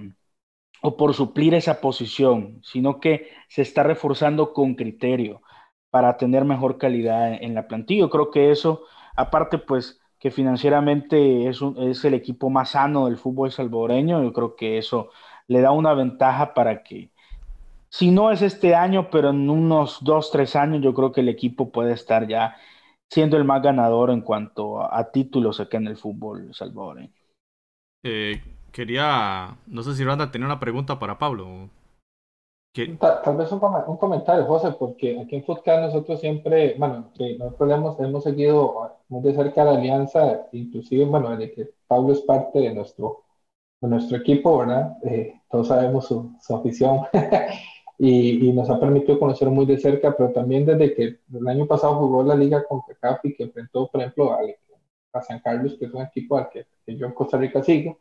[0.82, 5.42] o por suplir esa posición, sino que se está reforzando con criterio
[5.94, 8.00] para tener mejor calidad en la plantilla.
[8.00, 8.82] Yo creo que eso,
[9.16, 14.56] aparte pues que financieramente es, es el equipo más sano del fútbol salvadoreño, yo creo
[14.56, 15.12] que eso
[15.48, 17.12] le da una ventaja para que
[17.90, 21.30] si no es este año, pero en unos dos, tres años, yo creo que el
[21.30, 22.56] equipo puede estar ya
[23.08, 27.14] siendo el más ganador en cuanto a, títulos acá en el fútbol salvadoreño.
[28.02, 28.42] Eh,
[28.72, 31.70] quería, no sé si Randa tenía una pregunta para Pablo.
[33.00, 33.60] Tal, vez un,
[33.98, 39.36] comentario, José, porque aquí en Footcast nosotros siempre, bueno, nosotros hemos, hemos seguido muy de
[39.36, 43.26] cerca la alianza, inclusive, bueno, desde que Pablo es parte de nuestro,
[43.80, 44.98] de nuestro equipo, ¿verdad?
[45.04, 47.02] Eh, todos sabemos su, su afición
[48.00, 51.96] y, nos ha permitido conocer muy de cerca, pero también desde que el año pasado
[51.98, 55.94] jugó la liga con CACAF y que enfrentó, por ejemplo, a, San Carlos, que es
[55.94, 58.00] un equipo al que, yo en Costa Rica sigo.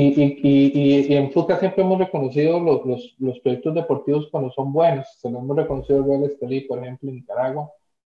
[0.00, 4.72] Y, y, y, en FUCA siempre hemos reconocido los, los, los, proyectos deportivos cuando son
[4.72, 5.08] buenos.
[5.18, 7.72] Se lo hemos reconocido el Real Estelí, por ejemplo, en Nicaragua,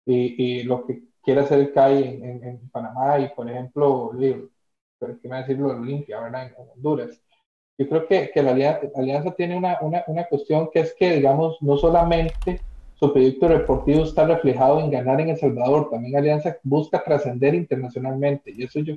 [0.05, 5.37] y, lo que quiere hacer el CAI en, en, Panamá, y por ejemplo, ¿qué me
[5.37, 5.69] decirlo?
[5.69, 6.47] Olimpia, ¿verdad?
[6.47, 7.21] En Honduras
[7.79, 11.57] yo creo que, que la alianza, tiene una, una, una, cuestión que es que, digamos,
[11.61, 12.59] no solamente
[12.95, 18.51] su proyecto deportivo está reflejado en ganar en El Salvador, también Alianza busca trascender internacionalmente.
[18.53, 18.95] Y eso yo,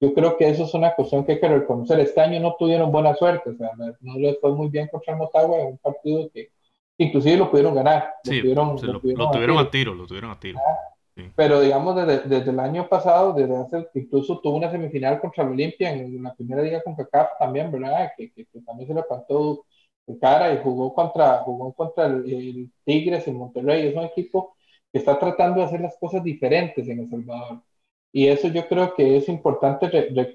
[0.00, 2.00] yo creo que eso es una cuestión que hay que reconocer.
[2.00, 3.70] Este año no tuvieron buena suerte, o sea,
[4.00, 6.50] no les fue muy bien contra el Motagua en un partido que
[6.98, 8.14] inclusive lo pudieron ganar.
[8.24, 10.58] Sí, lo, tuvieron, a tiro, lo tuvieron a tiro.
[10.58, 10.94] Ah,
[11.36, 15.50] pero digamos, desde, desde, el año pasado, desde hace, incluso tuvo una semifinal contra el
[15.50, 18.10] Olimpia en, la primera liga con CACAF también, ¿verdad?
[18.16, 19.64] Que, que, también se le plantó
[20.06, 23.86] de cara y jugó contra, jugó contra el, Tigres en Monterrey.
[23.86, 24.56] Es un equipo
[24.92, 27.62] que está tratando de hacer las cosas diferentes en El Salvador.
[28.16, 29.88] Y eso yo creo que es importante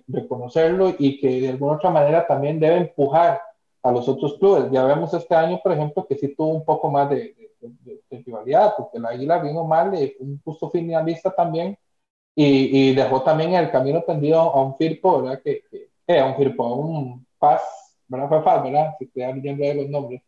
[0.05, 3.41] reconocerlo y que de alguna otra manera también debe empujar
[3.81, 4.69] a los otros clubes.
[4.69, 8.73] Ya vemos este año, por ejemplo, que sí tuvo un poco más de, de, rivalidad,
[8.77, 11.77] porque el Águila vino mal, un justo finalista también,
[12.35, 15.41] y, y, dejó también el camino tendido a un Firpo, ¿verdad?
[15.41, 17.61] Que, que eh, a un Firpo, a un Paz,
[18.09, 18.27] ¿verdad?
[18.27, 18.95] Fue Paz, ¿verdad?
[18.99, 20.21] Si estoy leyendo de los nombres.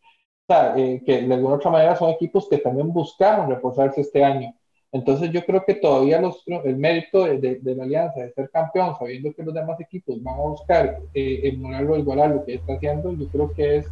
[0.47, 4.23] O sea, eh, que de alguna otra manera son equipos que también buscaron reforzarse este
[4.23, 4.55] año.
[4.91, 8.95] Entonces yo creo que todavía los, el mérito de, de, la alianza de ser campeón,
[8.99, 13.13] sabiendo que los demás equipos van a buscar eh, emularlo, igualar lo que está haciendo,
[13.13, 13.91] yo creo que es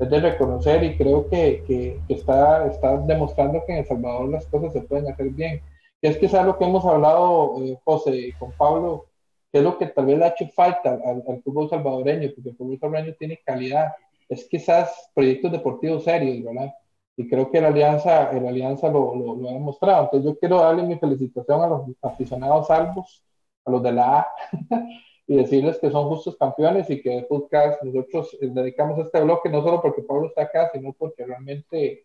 [0.00, 4.46] es de reconocer y creo que, que, está, está, demostrando que en El Salvador las
[4.46, 5.60] cosas se pueden hacer bien.
[6.00, 9.06] Que es algo que hemos hablado, eh, José, con Pablo,
[9.52, 12.48] que es lo que tal vez le ha hecho falta al, al, fútbol salvadoreño, porque
[12.48, 13.92] el fútbol salvadoreño tiene calidad,
[14.30, 16.72] es quizás proyectos deportivos serios, ¿verdad?
[17.16, 20.04] Y creo que la Alianza, la Alianza lo, lo, lo, ha demostrado.
[20.04, 23.22] Entonces yo quiero darle mi felicitación a los aficionados salvos,
[23.64, 24.26] a los de la A,
[25.26, 29.62] y decirles que son justos campeones y que podcast nosotros eh, dedicamos este bloque no
[29.62, 32.04] solo porque Pablo está acá, sino porque realmente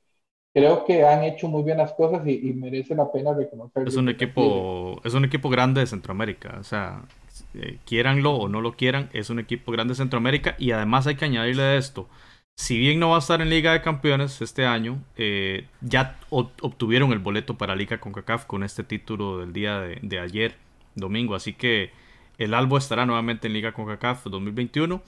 [0.53, 3.89] creo que han hecho muy bien las cosas y, merece la pena reconocerlo.
[3.89, 7.03] Es un equipo, es un equipo grande de Centroamérica, o sea,
[7.55, 11.15] eh, quieranlo o no lo quieran, es un equipo grande de Centroamérica y además hay
[11.15, 12.07] que añadirle esto.
[12.57, 17.11] Si bien no va a estar en Liga de Campeones este año, eh, ya obtuvieron
[17.11, 20.55] el boleto para Liga CONCACAF con este título del día de, ayer,
[20.95, 21.35] domingo.
[21.35, 21.91] Así que
[22.37, 25.03] el Albo estará nuevamente en Liga CONCACAF 2021.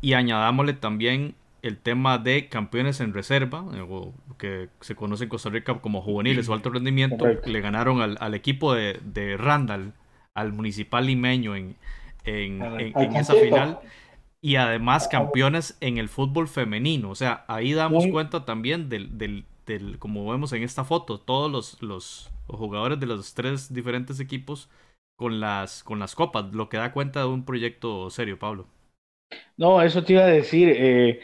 [0.00, 3.86] Y añadámosle también el tema de campeones en reserva, eh,
[4.38, 7.26] que se conoce en Costa Rica como juveniles o alto rendimiento.
[7.44, 9.92] Le ganaron al, equipo de, de, Randall,
[10.34, 11.76] al municipal limeño en,
[12.24, 13.78] en, en esa final
[14.42, 17.10] y además campeones en el fútbol femenino.
[17.10, 21.50] O sea, ahí damos cuenta también del, del, del, como vemos en esta foto, todos
[21.50, 24.68] los, los, jugadores de los tres diferentes equipos
[25.16, 28.66] con las, con las copas, lo que da cuenta de un proyecto serio, Pablo.
[29.56, 31.20] No, eso te iba a decir, eh,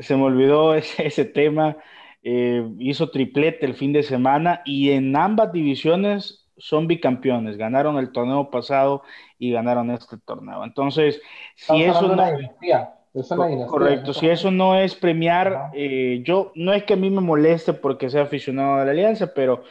[0.00, 1.76] se me olvidó ese, ese tema.
[2.24, 8.12] Eh, hizo triplete el fin de semana y en ambas divisiones son bicampeones, ganaron el
[8.12, 9.02] torneo pasado
[9.38, 10.64] y ganaron este torneo.
[10.64, 11.20] Entonces,
[11.54, 12.22] si eso no...
[13.66, 17.72] Correcto, si eso no es premiar, eh, yo no es que a mí me moleste
[17.72, 19.64] porque sea aficionado a la alianza, pero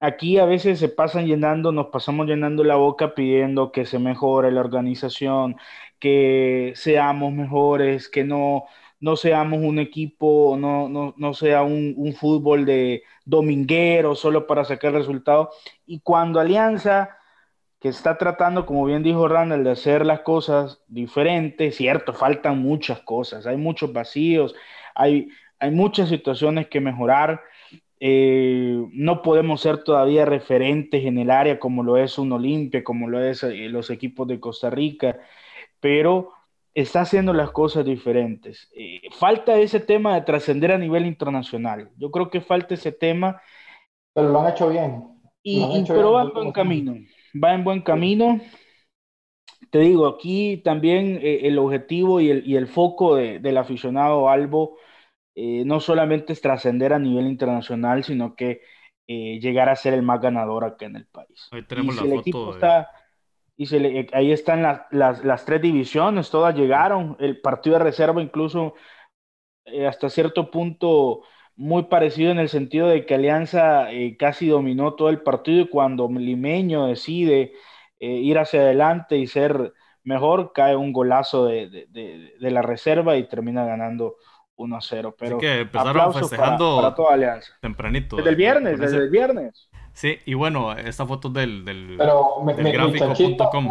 [0.00, 4.50] aquí a veces se pasan llenando, nos pasamos llenando la boca pidiendo que se mejore
[4.52, 5.56] la organización,
[5.98, 8.64] que seamos mejores, que no,
[9.00, 14.64] no seamos un equipo, no, no, no sea un, un, fútbol de dominguero solo para
[14.64, 15.48] sacar resultados.
[15.86, 17.16] Y cuando Alianza,
[17.80, 23.00] que está tratando, como bien dijo Randall, de hacer las cosas diferentes, cierto, faltan muchas
[23.00, 24.54] cosas, hay muchos vacíos,
[24.94, 25.28] hay,
[25.60, 27.40] hay muchas situaciones que mejorar.
[28.00, 33.08] Eh, no podemos ser todavía referentes en el área como lo es un Olimpia, como
[33.08, 35.18] lo es eh, los equipos de Costa Rica,
[35.80, 36.32] pero
[36.74, 38.70] está haciendo las cosas diferentes.
[38.74, 41.90] Eh, falta ese tema de trascender a nivel internacional.
[41.96, 43.40] Yo creo que falta ese tema.
[44.14, 45.04] Pero lo han hecho bien.
[45.42, 46.94] Y, pero va en buen camino.
[47.42, 48.40] Va en buen camino.
[49.70, 54.78] Te digo, aquí también eh, el objetivo y el, foco del aficionado Albo
[55.34, 58.60] eh, no solamente es trascender a nivel internacional, sino que
[59.10, 61.48] llegar a ser el más ganador acá en el país.
[61.50, 62.52] Ahí tenemos la foto.
[62.52, 62.90] Está,
[63.58, 67.84] y se le, ahí están las, las, las, tres divisiones, todas llegaron, el partido de
[67.84, 68.74] reserva incluso
[69.64, 71.22] eh, hasta cierto punto
[71.56, 75.68] muy parecido en el sentido de que Alianza eh, casi dominó todo el partido y
[75.68, 77.52] cuando Limeño decide
[77.98, 79.72] eh, ir hacia adelante y ser
[80.04, 84.14] mejor, cae un golazo de, de, de, la reserva y termina ganando
[84.54, 85.16] 1 a 0.
[85.18, 87.52] Pero que empezaron festejando para, toda Alianza.
[87.60, 88.16] tempranito.
[88.16, 89.67] Desde el viernes, desde el viernes.
[89.98, 93.68] Sí, y bueno, esta foto del, del, Pero del gráfico.com.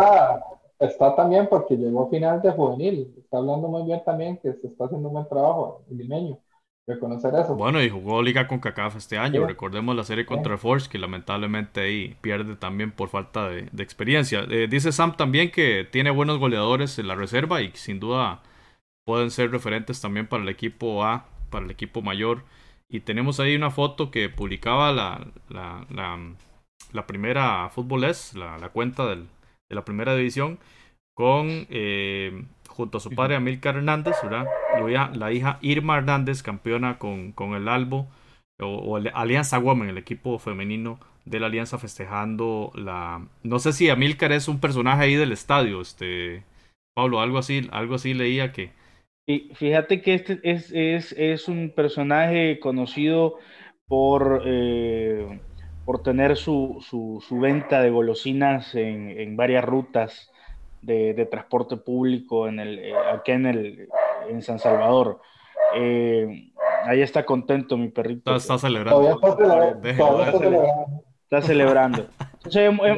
[0.78, 3.16] Está, también porque llegó a final de juvenil.
[3.18, 6.38] Está hablando muy bien también que se está haciendo un buen trabajo el limeño.
[6.86, 7.56] Reconocer eso.
[7.56, 9.48] Bueno, y jugó Liga con CACAF este año.
[9.48, 13.84] Recordemos la serie contra el Force, que lamentablemente ahí pierde también por falta de, de
[13.84, 14.46] experiencia.
[14.50, 18.42] Eh, dice Sam también que tiene buenos goleadores en la reserva y sin duda
[19.06, 22.44] pueden ser referentes también para el equipo A, para el equipo mayor.
[22.90, 25.86] Y tenemos ahí una foto que publicaba la, la,
[26.94, 29.26] la, primera Fútbol la, cuenta de
[29.70, 30.58] la primera división,
[31.14, 34.46] con eh, junto a su padre Amílcar Hernández, ¿verdad?
[35.16, 38.08] La hija Irma Hernández, campeona con, con el Albo,
[38.60, 43.28] o, Alianza Women, el equipo femenino de la Alianza, festejando la.
[43.44, 46.44] No sé si Amílcar es un personaje ahí del estadio, este.
[46.96, 48.72] Pablo, algo así, algo así leía que,
[49.56, 53.36] fíjate que este es, es, es un personaje conocido
[53.88, 55.40] por, eh,
[55.86, 60.32] por tener su, su, su, venta de golosinas en, en varias rutas
[60.82, 63.90] de, de, transporte público en el, eh, aquí en, el,
[64.30, 65.20] en San Salvador.
[65.76, 66.52] Eh,
[66.84, 68.34] ahí está contento mi perrito.
[68.34, 69.20] Está, celebrando.
[71.24, 72.08] Está celebrando.
[72.46, 72.90] es, muy,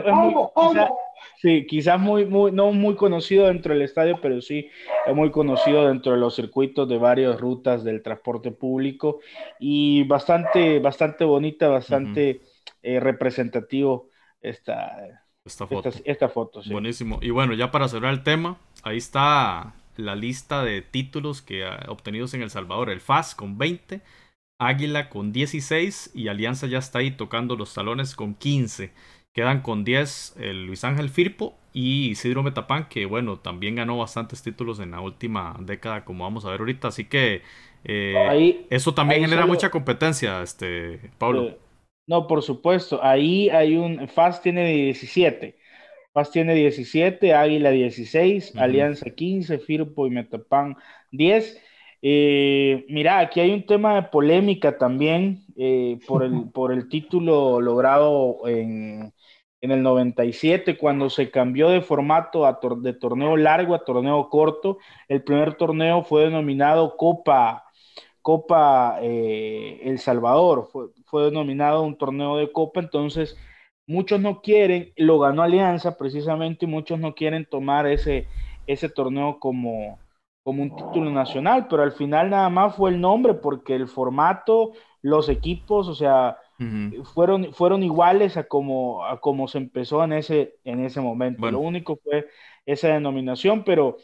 [1.42, 4.70] Sí, quizás muy, muy, no muy conocido dentro del estadio, pero sí
[5.08, 9.22] es muy conocido dentro de los circuitos de varias rutas del transporte público
[9.58, 12.42] y bastante, bastante bonita, bastante
[12.84, 14.10] eh, representativo
[14.42, 15.92] esta, esta foto.
[16.04, 17.20] Esta, foto Buenísimo.
[17.22, 21.86] Y bueno, ya para cerrar el tema, ahí está la lista de títulos que ha
[21.88, 22.90] obtenidos en El Salvador.
[22.90, 24.02] El FAS con 20,
[24.60, 28.92] Águila con 16 y Alianza ya está ahí tocando los talones con 15.
[29.34, 34.42] Quedan con 10 el Luis Ángel Firpo y Isidro Metapán, que bueno, también ganó bastantes
[34.42, 36.88] títulos en la última década, como vamos a ver ahorita.
[36.88, 37.42] Así que
[37.86, 41.44] eh, eso también genera mucha competencia, este Pablo.
[41.44, 41.58] Eh,
[42.08, 43.04] no, por supuesto.
[43.04, 44.08] Ahí hay un.
[44.08, 45.56] FAS tiene 17.
[46.12, 50.76] FAS tiene 17, Águila 16, Alianza 15, Firpo y Metapán
[51.12, 51.62] 10.
[52.02, 55.46] Eh, mira, aquí hay un tema de polémica también
[56.08, 59.14] por, el, por el título logrado en,
[59.62, 62.46] en el 97 cuando se cambió de formato
[62.78, 64.78] de torneo largo a torneo corto.
[65.08, 67.66] El primer torneo fue denominado Copa,
[68.22, 73.38] Copa eh, El Salvador, fue, fue denominado un torneo de Copa, entonces
[73.88, 78.28] muchos no quieren, lo ganó Alianza precisamente, y muchos no quieren tomar ese,
[78.68, 80.00] ese torneo como,
[80.44, 84.74] como un título nacional, pero al final nada más fue el nombre porque el formato,
[85.02, 86.38] los equipos, o sea,
[87.14, 91.50] fueron, fueron iguales a como, a como se empezó en ese, en ese momento.
[91.50, 92.28] Lo único fue
[92.66, 93.98] esa denominación, pero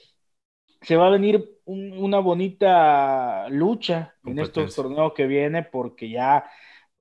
[0.81, 6.45] se va a venir una bonita lucha en estos torneos que viene porque ya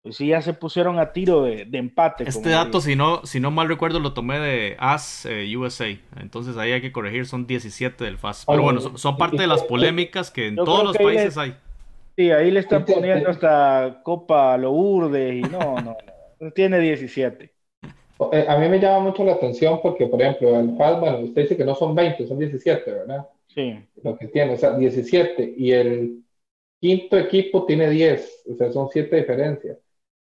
[0.05, 2.28] pues sí, ya se pusieron a tiro de, empate.
[2.28, 5.88] Este dato, si no, si no mal recuerdo, lo tomé de AS eh, USA.
[6.20, 8.44] Entonces ahí hay que corregir, son 17 del FAS.
[8.46, 11.57] Pero bueno, son, parte de las polémicas que en todos los países hay.
[12.17, 15.97] Sí, ahí le están poniendo hasta Copa Lourdes y no, no,
[16.41, 16.51] no.
[16.53, 17.51] Tiene 17.
[18.33, 21.43] Eh, a mí me llama mucho la atención porque, por ejemplo, el FAS, bueno, usted
[21.43, 23.27] dice que no son 20, son 17, ¿verdad?
[23.49, 23.77] Sí.
[24.03, 25.55] Lo que tiene, o sea, 17.
[25.57, 26.23] Y el
[26.81, 29.79] quinto equipo tiene 10, o sea, son 7 diferencias.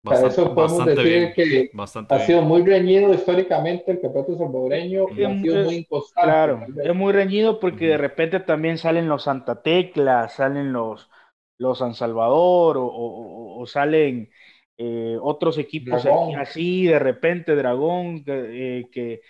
[0.02, 1.70] Bastante, eso podemos decir que
[2.08, 6.30] ha sido muy reñido históricamente el campeonato salvadoreño y ha sido muy inconstante.
[6.30, 11.10] Claro, es muy reñido porque de repente también salen los Santa Tecla, salen los,
[11.58, 14.30] los San Salvador o, salen
[14.78, 16.06] eh, otros equipos
[16.38, 19.22] así, de repente Dragón, que, eh, que,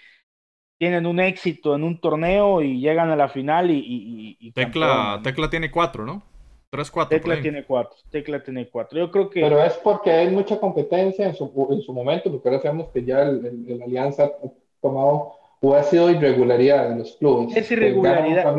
[0.79, 4.53] tienen un éxito en un torneo y llegan a la final y...
[4.55, 6.23] Tecla, Tecla tiene cuatro, ¿no?
[7.09, 7.97] Tecla tiene cuatro.
[8.11, 8.99] Tecla tiene cuatro.
[8.99, 9.41] Yo creo que.
[9.41, 13.05] Pero es porque hay mucha competencia en su, en su momento, porque ahora sabemos que
[13.05, 14.33] ya el, Alianza ha
[14.83, 17.57] tomado o ha sido irregularidad en los clubes.
[17.57, 18.55] Es irregularidad.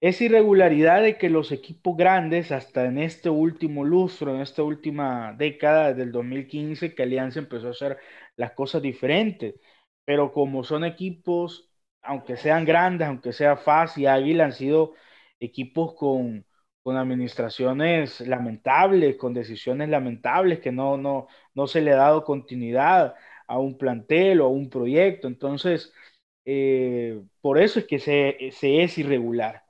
[0.00, 5.32] Es irregularidad de que los equipos grandes, hasta en este último lustro, en esta última
[5.36, 7.98] década, del 2015, que Alianza empezó a hacer
[8.36, 9.56] las cosas diferentes.
[10.04, 11.68] Pero como son equipos,
[12.00, 14.94] aunque sean grandes, aunque sea fácil, Águila han sido
[15.40, 16.46] equipos con,
[16.82, 23.14] con administraciones lamentables, con decisiones lamentables, que no, no, no se le ha dado continuidad
[23.48, 25.26] a un plantel o a un proyecto.
[25.26, 25.92] Entonces,
[26.44, 29.64] eh, por eso es que se, es irregular.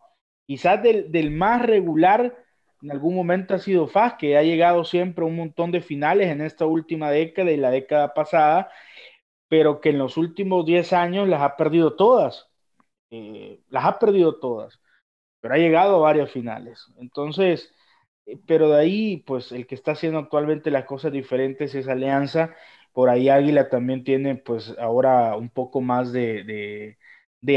[0.49, 2.37] Quizás del, más regular,
[2.83, 6.29] en algún momento ha sido FAS, que ha llegado siempre a un montón de finales
[6.29, 8.71] en esta última década y la década pasada,
[9.49, 12.49] pero que en los últimos 10 años las ha perdido todas.
[13.11, 14.81] Eh, las ha perdido todas
[15.41, 16.87] pero ha llegado a varias finales.
[16.99, 17.73] Entonces,
[18.27, 22.55] eh, pero de ahí, pues el que está haciendo actualmente las cosas diferentes es Alianza.
[22.93, 26.99] Por ahí Águila también tiene, pues ahora un poco más de,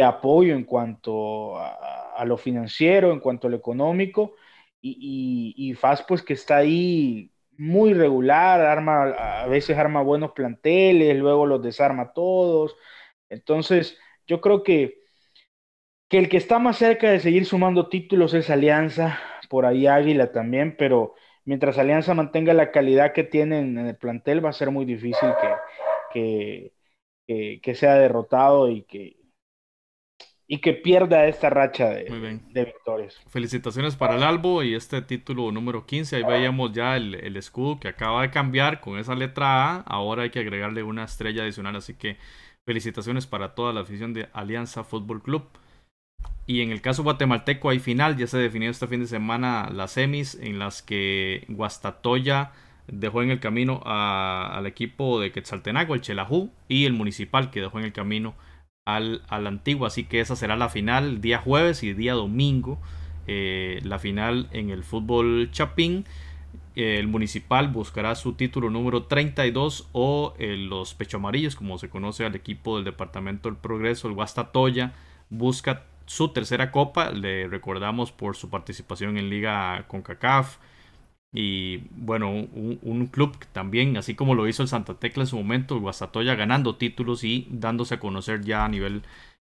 [0.03, 4.36] apoyo en cuanto a, lo financiero, en cuanto a lo económico.
[4.82, 9.09] Y, y, FAS, pues que está ahí muy regular, arma,
[9.43, 12.75] a veces arma buenos planteles, luego los desarma todos.
[13.29, 15.01] Entonces, yo creo que
[16.11, 19.17] que el que está más cerca de seguir sumando títulos es Alianza,
[19.49, 21.15] por ahí Águila también, pero
[21.45, 25.29] mientras Alianza mantenga la calidad que tiene en el plantel, va a ser muy difícil
[26.11, 26.73] que,
[27.61, 29.20] que, sea derrotado y que,
[30.52, 33.18] y que pierda esta racha de, de, victorias.
[33.30, 36.18] Felicitaciones para el Albo y este título número 15.
[36.18, 39.78] Ahí veíamos ya el, el, escudo que acaba de cambiar con esa letra A.
[39.84, 42.18] Ahora hay que agregarle una estrella adicional, así que
[42.66, 45.43] felicitaciones para toda la afición de Alianza Fútbol Club.
[46.47, 49.91] Y en el caso guatemalteco hay final, ya se definió este fin de semana las
[49.91, 52.52] semis en las que Guastatoya
[52.88, 57.80] dejó en el camino al equipo de Quetzaltenango, el Chelajú, y el Municipal que dejó
[57.80, 58.36] en el camino
[58.86, 59.86] al, al Antiguo.
[59.86, 62.79] Así que esa será la final día jueves y día domingo.
[63.27, 66.05] Eh, la final en el fútbol Chapín.
[66.75, 72.25] El Municipal buscará su título número 32 o eh, los Pecho Amarillos, como se conoce
[72.25, 74.93] al equipo del Departamento del Progreso, el Guastatoya,
[75.29, 77.11] busca su tercera copa.
[77.11, 80.57] Le recordamos por su participación en Liga CONCACAF.
[81.34, 85.75] Y bueno, un, club también, así como lo hizo el Santa Tecla en su momento,
[85.75, 89.03] el Guastatoya ganando títulos y dándose a conocer ya a nivel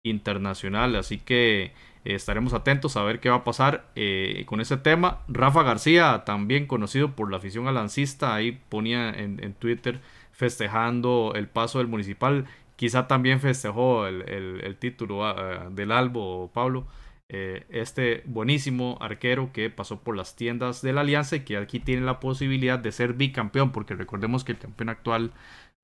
[0.04, 0.96] internacional.
[0.96, 1.72] Así que eh,
[2.04, 5.20] estaremos atentos a ver qué va a pasar eh, con ese tema.
[5.28, 10.00] Rafa García, también conocido por la afición alancista, ahí ponía en, Twitter
[10.32, 16.86] festejando el paso del municipal quizá también festejó el, título ah, del Albo, Pablo.
[17.30, 21.78] Eh, este buenísimo arquero que pasó por las tiendas de la Alianza y que aquí
[21.78, 25.32] tiene la posibilidad de ser bicampeón, porque recordemos que el campeón actual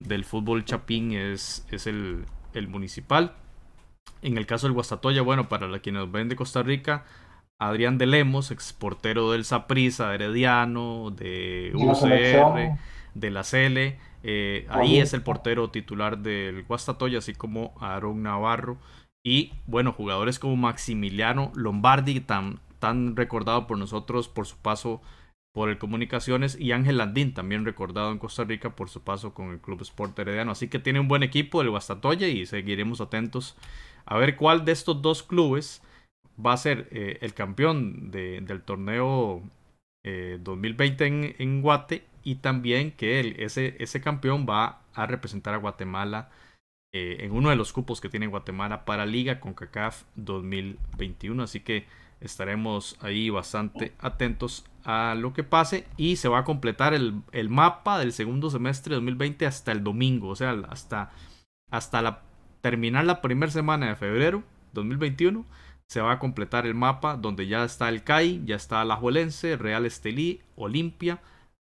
[0.01, 2.25] del fútbol chapín es, es el,
[2.69, 3.35] municipal.
[4.23, 7.05] En el caso del Guastatoya, bueno, para quienes nos ven de Costa Rica,
[7.59, 12.79] Adrián de Lemos, exportero del Saprissa, Herediano, de UCR
[13.15, 13.99] de la CL.
[14.27, 18.79] Eh, ahí es el portero titular del Guastatoya, así como Aaron Navarro.
[19.25, 25.01] Y bueno, jugadores como Maximiliano Lombardi, tan, tan recordado por nosotros por su paso
[25.55, 29.51] por el Comunicaciones, y Ángel Landín, también recordado en Costa Rica por su paso con
[29.51, 30.51] el Club Sport Herediano.
[30.51, 33.57] Así que tiene un buen equipo el Guastatoya y seguiremos atentos
[34.05, 35.81] a ver cuál de estos dos clubes
[36.45, 39.43] va a ser eh, el campeón del torneo
[40.03, 46.31] 2020 eh, en, Guate y también que ese, ese campeón va a representar a Guatemala
[46.97, 51.43] eh, en uno de los cupos que tiene Guatemala para Liga con CACAF 2021.
[51.43, 51.89] Así que
[52.21, 57.49] estaremos ahí bastante atentos a lo que pase y se va a completar el, el
[57.49, 61.11] mapa del segundo semestre de 2020 hasta el domingo, o sea, hasta,
[61.69, 62.23] hasta la,
[62.61, 65.45] terminar la primera semana de febrero 2021
[65.89, 69.85] se va a completar el mapa donde ya está el CAI, ya está Alajuelense, Real
[69.85, 71.21] Estelí, Olimpia,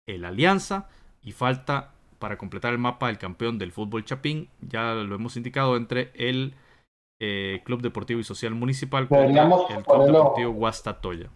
[0.06, 0.88] el Alianza
[1.22, 5.76] y falta para completar el mapa el campeón del fútbol Chapín, ya lo hemos indicado
[5.76, 6.54] entre el
[7.20, 11.30] eh, Club Deportivo y Social Municipal contra el Club Deportivo Guastatoya.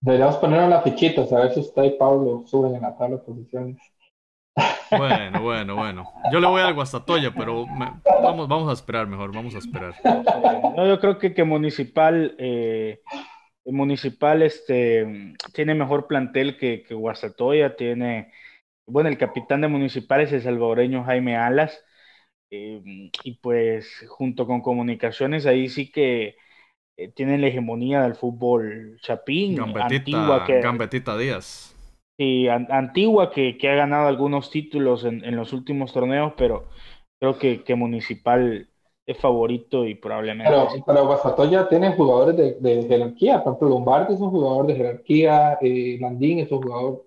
[0.00, 3.16] Deberíamos ponerlo en las fichitas, a ver si usted y Pablo suben en la tabla
[3.16, 3.78] de posiciones.
[4.90, 6.12] Bueno, bueno, bueno.
[6.32, 7.66] Yo le voy al Guastatoya, pero
[8.22, 9.94] vamos, vamos a esperar mejor, vamos a esperar.
[10.76, 13.00] No, yo creo que, que Municipal, eh,
[13.64, 18.32] Municipal este, tiene mejor plantel que, que Guastatoya, tiene,
[18.86, 21.82] bueno, el capitán de Municipal es el salvadoreño Jaime Alas,
[22.50, 26.36] eh, y pues junto con Comunicaciones ahí sí que
[26.96, 29.56] eh, tienen la hegemonía del fútbol chapín.
[29.56, 31.74] Gambetita, que, Gambetita Díaz.
[32.18, 36.68] Sí, Antigua que, que, ha ganado algunos títulos en, en, los últimos torneos, pero
[37.20, 38.70] creo que, que Municipal
[39.06, 40.50] es favorito y probablemente.
[40.50, 44.76] Pero, pero Guastatoya tiene jugadores de, de, jerarquía, por ejemplo, Lombardi es un jugador de
[44.76, 47.05] jerarquía, eh, Landín es un jugador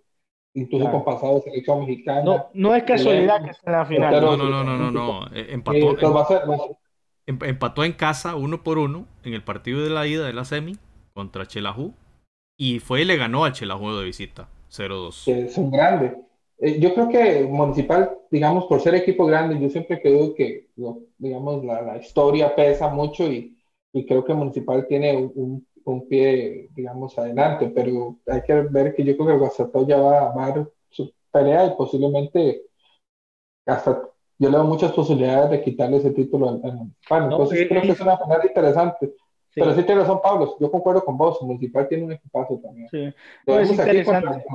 [0.60, 1.03] incluso claro.
[1.03, 2.24] con pasado de selección mexicana.
[2.24, 4.22] No, no es casualidad que esté en la final.
[4.22, 5.28] No, no, no, no, no, no.
[5.34, 6.78] Empató, eh, va a ser, va a ser.
[7.26, 10.78] empató en casa uno por uno en el partido de la ida de la semi
[11.14, 11.93] contra Chelajú
[12.57, 14.49] y fue y le ganó al Chelajú de visita.
[14.72, 15.26] 0-2.
[15.26, 16.14] Que son grandes.
[16.60, 20.68] Eh, yo creo que Municipal, digamos, por ser equipo grande, yo siempre creo que,
[21.18, 23.57] digamos, la, la historia pesa mucho y,
[23.93, 25.68] y, creo que Municipal tiene un, un,
[26.08, 30.46] pie, digamos, adelante, pero hay que ver que yo creo que el Guastatoya va, va
[30.46, 32.64] a dar su pelea y posiblemente
[33.66, 34.10] hasta
[34.40, 37.24] yo le doy muchas posibilidades de quitarle ese título al, Municipal.
[37.24, 39.08] Entonces no, creo que es una final interesante.
[39.50, 39.60] Sí.
[39.62, 40.56] Pero sí tiene razón, Pablo.
[40.62, 41.42] Yo concuerdo con vos.
[41.42, 42.88] Municipal tiene un equipazo también.
[42.90, 43.14] Sí,
[43.46, 44.46] no, es interesante.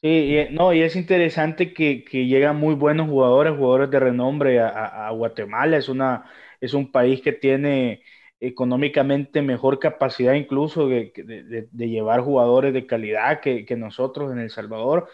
[0.00, 4.60] Sí, y, no, y es interesante que, que llegan muy buenos jugadores, jugadores de renombre
[4.60, 5.78] a, a, Guatemala.
[5.78, 6.30] Es, una,
[6.60, 8.02] es un país que tiene
[8.40, 14.38] económicamente mejor capacidad incluso de, de, de llevar jugadores de calidad que, que, nosotros en
[14.38, 15.08] El Salvador.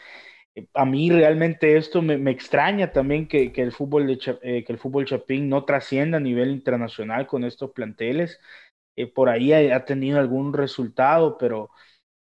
[0.74, 4.72] A mí realmente esto me, me extraña también que, que el fútbol de, eh, que
[4.72, 8.38] el fútbol chapín no trascienda a nivel internacional con estos planteles
[8.96, 11.70] eh, por ahí ha, tenido algún resultado, pero,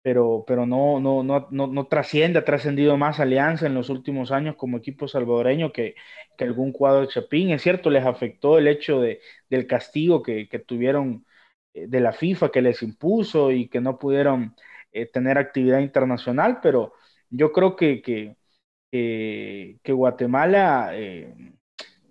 [0.08, 4.32] pero, pero no, no, no, no, no trasciende, ha trascendido más Alianza en los últimos
[4.32, 5.96] años como equipo salvadoreño que,
[6.38, 7.50] que algún cuadro de Chapín.
[7.50, 11.26] Es cierto, les afectó el hecho de, del castigo que, que tuvieron
[11.74, 14.56] eh, de la FIFA que les impuso y que no pudieron
[14.92, 16.94] eh, tener actividad internacional, pero
[17.28, 18.34] yo creo que, que,
[18.90, 21.34] que, Guatemala, eh,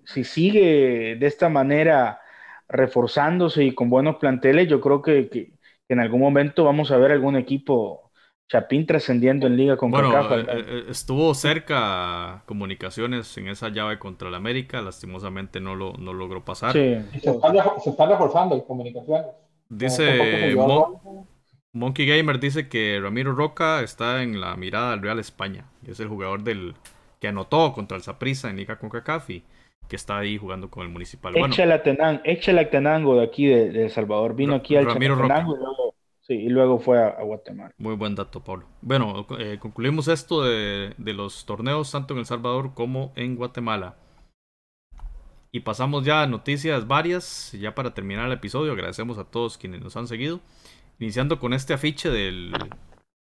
[0.06, 2.22] si sigue de esta manera,
[2.70, 5.57] reforzándose y con buenos planteles, yo creo que,
[5.88, 8.12] que en algún momento vamos a ver algún equipo
[8.50, 14.30] Chapín trascendiendo en liga con bueno, eh, eh, estuvo cerca comunicaciones en esa llave contra
[14.30, 16.72] el América, lastimosamente no lo no logró pasar.
[16.72, 16.96] Sí.
[17.20, 19.28] Se, está, se, está, reforzando el comunicaciones.
[19.68, 21.28] Dice Mon
[21.74, 25.66] Monkey Gamer dice que Ramiro Roca está en la mirada del Real España.
[25.86, 26.74] Es el jugador del
[27.20, 28.90] que anotó contra el Saprissa en Liga con
[29.28, 29.44] y
[29.88, 31.34] que está ahí jugando con el municipal.
[31.34, 31.56] Bueno,
[32.70, 34.36] Tenango de aquí de, de, Salvador.
[34.36, 37.74] Vino aquí al Chalatenango y luego, sí, y luego fue a, a, Guatemala.
[37.78, 38.66] Muy buen dato, Pablo.
[38.82, 43.96] Bueno, eh, concluimos esto de, de, los torneos tanto en El Salvador como en Guatemala.
[45.52, 47.54] Y pasamos ya a noticias varias.
[47.54, 50.42] Ya para terminar el episodio, agradecemos a todos quienes nos han seguido.
[51.00, 52.54] Iniciando con este afiche del,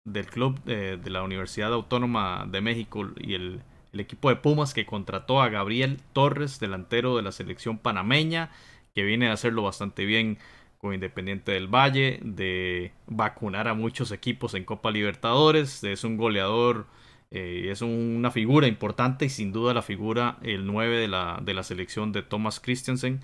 [0.04, 3.62] del club de, de la Universidad Autónoma de México y el
[3.94, 8.52] el equipo de Pumas que contrató a Gabriel Torres, delantero de la selección panameña,
[8.94, 10.38] que viene a hacerlo bastante bien
[10.78, 16.88] con Independiente del Valle, de vacunar a muchos equipos en Copa Libertadores, es un goleador,
[17.30, 21.54] eh, es una figura importante y sin duda la figura, el 9 de la, de
[21.54, 23.22] la selección de Thomas Christensen.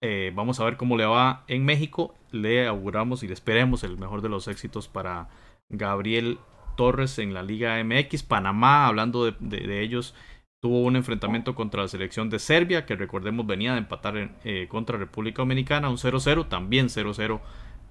[0.00, 3.96] Eh, vamos a ver cómo le va en México, le auguramos y le esperemos el
[3.96, 5.28] mejor de los éxitos para
[5.68, 6.38] Gabriel
[6.78, 8.22] Torres en la Liga MX.
[8.22, 10.14] Panamá, hablando de, ellos,
[10.60, 14.96] tuvo un enfrentamiento contra la selección de Serbia, que recordemos venía de empatar eh, contra
[14.96, 17.40] República Dominicana, un 0-0, también 0-0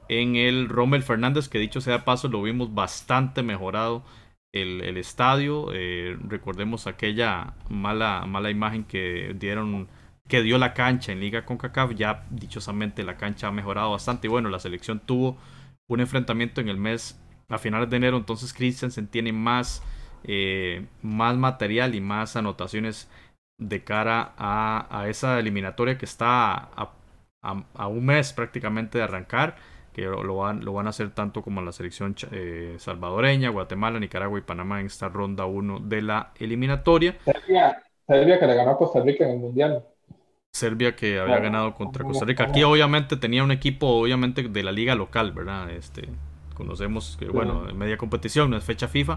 [0.08, 4.06] en el Rommel Fernández, que dicho sea paso, lo vimos bastante mejorado
[4.54, 5.68] el, estadio.
[5.74, 9.90] Eh, recordemos aquella mala, mala imagen que dieron
[10.30, 11.94] que dio la cancha en Liga con CACAF.
[11.96, 14.28] Ya dichosamente la cancha ha mejorado bastante.
[14.28, 15.38] Y bueno, la selección tuvo
[15.88, 17.20] un enfrentamiento en el mes
[17.50, 18.18] a finales de enero.
[18.18, 19.84] Entonces Christensen tiene más,
[20.24, 23.10] eh, más material y más anotaciones
[23.60, 26.94] de cara a, esa eliminatoria que está a,
[27.42, 29.56] a, un mes prácticamente de arrancar.
[29.94, 34.38] Que lo van, lo van a hacer tanto como la selección eh, salvadoreña, Guatemala, Nicaragua
[34.38, 37.18] y Panamá en esta ronda 1 de la eliminatoria.
[37.26, 39.84] Serbia, Serbia que le ganó a Costa Rica en el Mundial.
[40.54, 42.44] Serbia que había ganado contra Costa Rica.
[42.44, 45.72] Aquí obviamente tenía un equipo obviamente de la liga local, ¿verdad?
[45.72, 46.10] Este
[46.58, 49.16] conocemos que bueno, en media competición, no es fecha FIFA.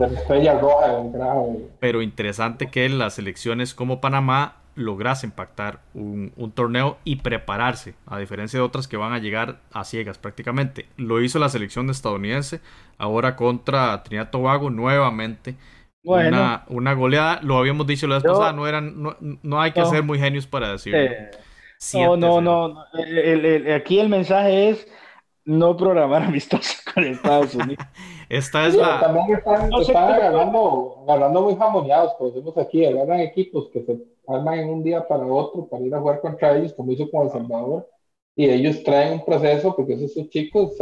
[1.80, 8.58] Pero interesante que las selecciones como Panamá lograsen pactar un, torneo y prepararse, a diferencia
[8.58, 10.86] de otras que van a llegar a ciegas prácticamente.
[10.98, 12.60] Lo hizo la selección estadounidense,
[12.98, 15.56] ahora contra Trinidad Tobago nuevamente
[16.02, 18.94] una, una, goleada, lo habíamos dicho la vez pasada, no, eran,
[19.42, 21.00] no, hay que ser muy genios para decirlo.
[21.94, 22.84] no, no, no,
[23.74, 24.86] aquí el mensaje es
[25.44, 27.84] no programar amistosos con Estados Unidos.
[28.28, 29.00] Esta es la...
[29.00, 34.70] También están, están agarrando, muy jamoneados, como decimos aquí, agarran equipos que se arman en
[34.70, 37.88] un día para otro para ir a jugar contra ellos, como hizo con El Salvador,
[38.36, 40.76] y ellos traen un proceso, porque esos chicos,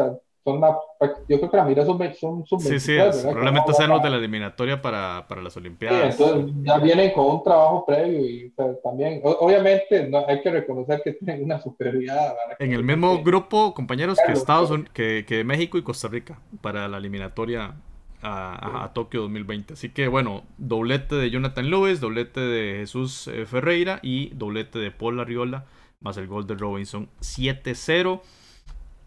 [1.28, 4.16] yo creo que la mira son, son, son Sí, sí, probablemente sean los de la
[4.16, 6.16] eliminatoria para, para las Olimpiadas.
[6.16, 11.02] Sí, entonces ya vienen con un trabajo previo y también, obviamente, no, hay que reconocer
[11.04, 12.34] que tienen una superioridad.
[12.58, 16.88] En el mismo grupo, compañeros, que Estados Unidos, que, que, México y Costa Rica para
[16.88, 17.74] la eliminatoria
[18.22, 19.74] a, a, Tokio 2020.
[19.74, 24.90] Así que bueno, doblete de Jonathan Lewis, doblete de Jesús eh, Ferreira y doblete de
[24.90, 25.66] Paul Arriola,
[26.00, 28.20] más el gol de Robinson 7-0.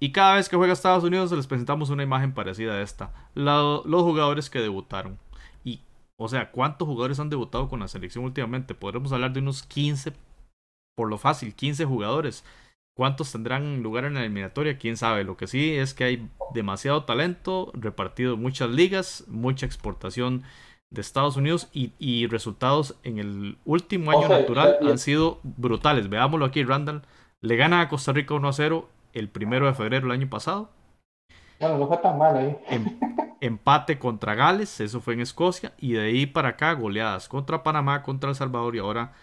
[0.04, 3.14] Y cada vez que juega Estados Unidos les presentamos una imagen parecida a esta.
[3.36, 5.20] los jugadores que debutaron.
[5.64, 5.82] Y,
[6.18, 8.74] o sea, ¿cuántos jugadores han debutado con la selección últimamente?
[8.74, 10.14] Podremos hablar de unos 15,
[10.98, 12.44] por lo fácil, 15 jugadores.
[12.98, 14.80] ¿Cuántos tendrán lugar en la eliminatoria?
[14.80, 15.24] Quién sabe.
[15.24, 20.42] Lo que sí es que hay demasiado talento repartido en muchas ligas, mucha exportación
[20.90, 26.10] de Estados Unidos y, resultados en el último año natural han sido brutales.
[26.10, 27.04] Veámoslo aquí, Randall.
[27.40, 30.70] Le gana a Costa Rica 1 a 0 el primero de febrero del año pasado.
[31.60, 32.58] Bueno, no fue tan mal ahí.
[32.70, 32.86] Em,
[33.42, 38.04] empate contra Gales, eso fue en Escocia, y de ahí para acá goleadas contra Panamá,
[38.04, 39.14] contra El Salvador y ahora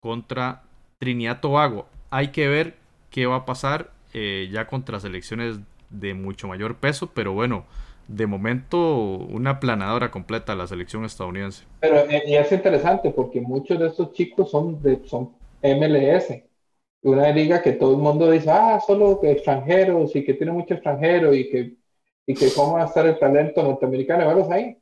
[0.00, 0.62] contra
[0.98, 1.86] Trinidad Tobago.
[2.10, 2.76] Hay que ver
[3.10, 5.60] qué va a pasar eh, ya contra selecciones
[5.90, 7.64] de mucho mayor peso, pero bueno,
[8.08, 11.64] de momento una planadora completa la selección estadounidense.
[11.80, 15.30] Pero eh, y es interesante porque muchos de estos chicos son de son
[15.62, 16.42] MLS
[17.02, 20.74] una liga que todo el mundo dice, ah, solo que extranjeros y que tiene mucho
[20.74, 21.76] extranjero y que,
[22.26, 24.76] y que cómo va a estar el talento norteamericano, verlos ahí.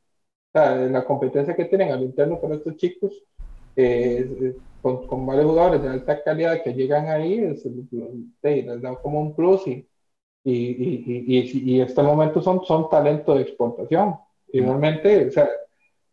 [0.53, 3.23] O sea, la competencia que tienen al interno con estos chicos,
[3.75, 7.63] eh, con, con, varios jugadores de alta calidad que llegan ahí, es,
[8.41, 9.87] les da como un plus y,
[10.43, 14.15] y, y, y, y estos momentos son, son talento de exportación.
[14.51, 15.49] Y realmente, o sea,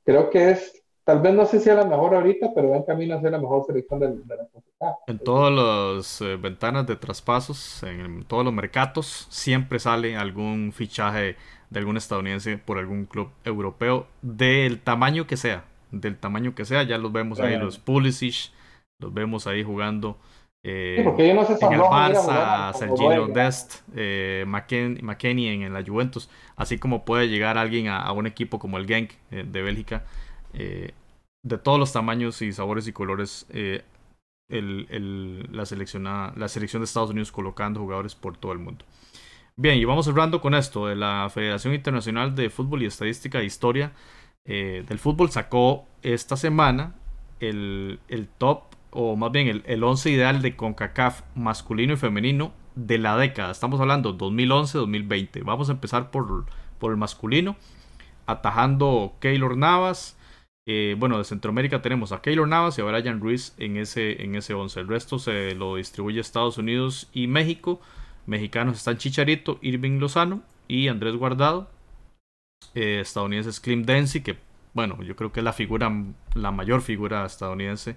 [0.05, 2.83] creo que es tal vez no sé si es la mejor ahorita, pero va en
[2.85, 4.99] camino a ser la mejor selección de, la comunidad.
[5.07, 11.37] En todas las eh, ventanas de traspasos, en todos los mercados, siempre sale algún fichaje
[11.71, 16.83] de algún estadounidense por algún club europeo, del tamaño que sea, del tamaño que sea,
[16.85, 18.53] ya los vemos ahí, los Pulisic,
[19.01, 20.17] los vemos ahí jugando.
[20.67, 27.05] Eh, porque no en el Barça, Sergio Dest, eh, McKenny en, la Juventus, así como
[27.05, 30.05] puede llegar alguien a, un equipo como el Genk eh, de Bélgica,
[30.55, 30.93] eh,
[31.43, 33.47] de todos los tamaños y sabores y colores.
[33.51, 33.85] Eh,
[34.49, 38.85] la, selección de Estados Unidos colocando jugadores por todo el mundo.
[39.57, 40.87] Bien, y vamos cerrando con esto.
[40.87, 43.93] De la Federación Internacional de Fútbol y Estadística e Historia
[44.45, 46.95] eh, del Fútbol sacó esta semana
[47.41, 52.53] el, el top, o más bien el, el 11 ideal de CONCACAF masculino y femenino
[52.75, 53.51] de la década.
[53.51, 55.45] Estamos hablando 2011-2020.
[55.45, 56.47] Vamos a empezar por,
[56.79, 57.57] por el masculino.
[58.27, 60.17] Atajando Keylor Navas,
[60.67, 64.35] eh, bueno, de Centroamérica tenemos a Keylor Navas y a Brian Ruiz en ese, en
[64.35, 64.81] ese 11.
[64.81, 67.81] El resto se lo distribuye Estados Unidos y México.
[68.27, 71.71] Mexicanos están Chicharito, Irving Lozano y Andrés Guardado.
[72.75, 74.39] Eh, estadounidenses Clem Dancy, que
[74.73, 75.93] bueno, yo creo que es la figura,
[76.35, 77.97] la mayor figura estadounidense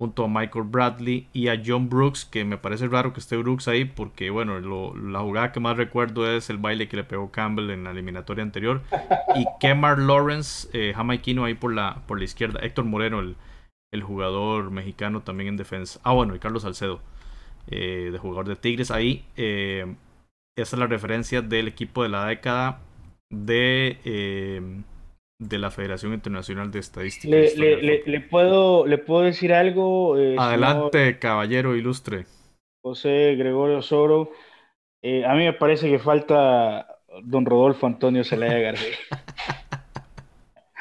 [0.00, 3.68] junto a Michael Bradley y a John Brooks, que me parece raro que esté Brooks
[3.68, 4.58] ahí, porque bueno,
[4.94, 8.42] la jugada que más recuerdo es el baile que le pegó Campbell en la eliminatoria
[8.42, 8.80] anterior,
[9.36, 13.36] y Kemar Lawrence, eh, jamaiquino ahí por la, por la izquierda, Héctor Moreno, el,
[13.92, 17.02] el jugador mexicano también en defensa, ah bueno, y Carlos Salcedo,
[17.66, 19.96] eh, de jugador de Tigres ahí, eh,
[20.56, 22.80] esa es la referencia del equipo de la década
[23.28, 24.82] de eh,
[25.40, 27.34] de la Federación Internacional de Estadística.
[27.34, 30.16] Le, puedo, ¿le puedo decir algo?
[30.18, 32.26] Eh, Adelante, caballero ilustre.
[32.82, 34.30] José Gregorio Soro.
[35.02, 38.96] Eh, a mí me parece que falta don Rodolfo Antonio Zelaya García.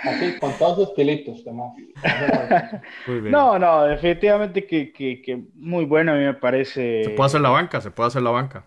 [0.01, 1.43] Así, con todos sus kilitos,
[3.07, 7.03] No, no, definitivamente que, que, que, muy bueno a mí me parece.
[7.03, 8.63] Se puede hacer la banca, se puede hacer la banca.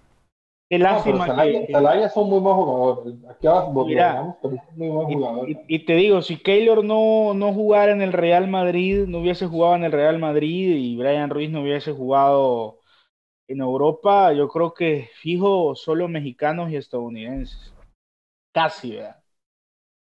[0.72, 1.26] Qué lástima.
[1.26, 3.14] No, son muy buenos jugadores.
[3.28, 3.46] Aquí
[3.88, 5.58] Mira, pero son muy buenos jugadores.
[5.68, 9.74] Y, te digo, si Keylor no, no jugara en el Real Madrid, no hubiese jugado
[9.74, 12.78] en el Real Madrid y Brian Ruiz no hubiese jugado
[13.48, 17.74] en Europa, yo creo que fijo solo mexicanos y estadounidenses.
[18.54, 19.22] Casi, ¿verdad?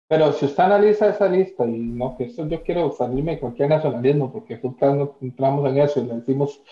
[0.07, 3.69] Pero si usted analiza esa lista, y no que eso yo quiero salirme de cualquier
[3.69, 6.63] nacionalismo, porque no entramos en eso y le decimos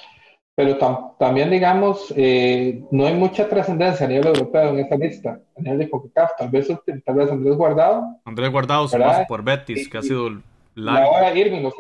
[0.56, 0.78] pero
[1.20, 5.80] también, digamos, eh, no hay mucha trascendencia a nivel europeo en esta lista, a nivel
[5.80, 6.32] de CONCACAF.
[6.38, 6.68] Tal vez,
[7.06, 8.22] tal vez Andrés Guardado.
[8.24, 10.30] Andrés Guardado se pasó por Betis, que ha sido
[10.76, 11.04] la.
[11.04, 11.74] ahora Irving lo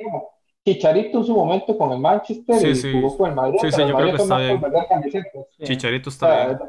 [0.67, 3.59] Chicharito en su momento con el Manchester y jugó con el Madrid.
[3.61, 4.61] Sí, sí, yo creo que está bien.
[5.63, 6.59] Chicharito está bien.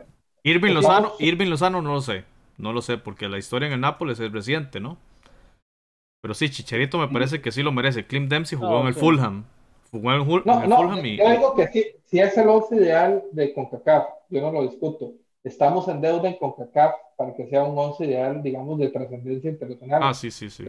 [0.44, 2.24] Irving Lozano, Irving Lozano no lo sé.
[2.56, 4.96] No lo sé, porque la historia en el Nápoles es reciente, ¿no?
[6.22, 8.06] Pero sí, Chicharito me parece que sí lo merece.
[8.06, 9.44] Clint Dempsey jugó en el Fulham
[9.92, 14.52] no, no, Yo digo que sí, si es el 11 ideal de CONCACAF, yo no
[14.52, 15.12] lo discuto.
[15.44, 20.00] Estamos en deuda en CONCACAF para que sea un 11 ideal, digamos, de trascendencia internacional.
[20.02, 20.64] Ah, sí, sí, sí.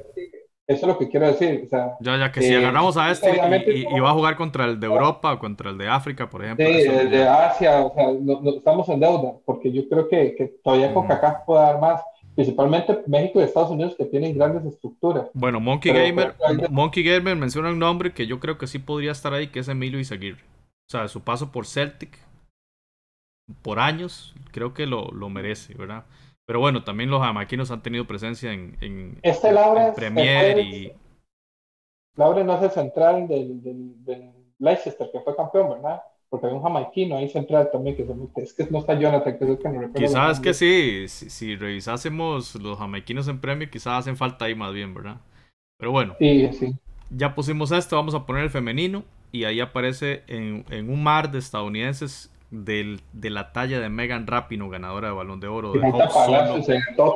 [0.67, 1.63] Eso es lo que quiero decir.
[1.65, 4.79] O sea, ya, ya que si agarramos a este y, va a jugar contra el
[4.79, 6.65] de Europa o contra el de África, por ejemplo.
[6.65, 8.09] Sí, el de Asia, o sea,
[8.55, 12.01] estamos en deuda, porque yo creo que, que todavía CONCACAF puede dar más
[12.35, 15.27] principalmente México y Estados Unidos que tienen grandes estructuras.
[15.33, 16.35] Bueno, Monkey Gamer,
[16.69, 19.67] Monkey Gamer menciona un nombre que yo creo que sí podría estar ahí, que es
[19.69, 20.43] Emilio Izaguirre.
[20.87, 22.17] O sea, su paso por Celtic
[23.61, 26.05] por años, creo que lo, lo merece, ¿verdad?
[26.45, 30.93] Pero bueno, también los jamaquinos han tenido presencia en, en, este en Premier y...
[32.15, 36.01] Laura no es el central del, del, del Leicester, que fue campeón, ¿verdad?
[36.29, 39.43] porque hay un jamaiquino ahí central también que se Es que no está Jonathan, que
[39.45, 40.07] es el que no recuerdo.
[40.07, 44.93] Quizás que sí, si, revisásemos los jamaiquinos en premio, quizás hacen falta ahí más bien,
[44.93, 45.21] ¿verdad?
[45.77, 46.15] Pero bueno.
[46.19, 46.75] Sí, sí.
[47.09, 51.31] Ya pusimos esto, vamos a poner el femenino y ahí aparece en, en un mar
[51.31, 55.79] de estadounidenses del, de la talla de Megan Rapino, ganadora de Balón de Oro, de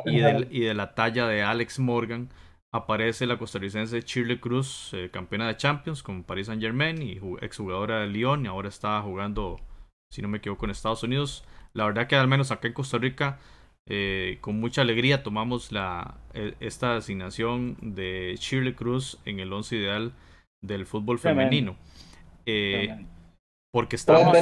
[0.06, 2.28] y, de, y de la talla de Alex Morgan
[2.72, 8.00] aparece la costarricense Shirley Cruz, eh, campeona de Champions con Paris Saint Germain y exjugadora
[8.00, 9.60] de Lyon y ahora está jugando,
[10.10, 11.44] si no me equivoco, en Estados Unidos.
[11.74, 13.38] La verdad que al menos acá en Costa Rica,
[13.86, 19.76] eh, con mucha alegría tomamos la, e, esta asignación de Shirley Cruz en el once
[19.76, 20.12] ideal
[20.62, 21.76] del fútbol femenino.
[22.46, 23.06] Eh,
[23.72, 24.34] porque estamos...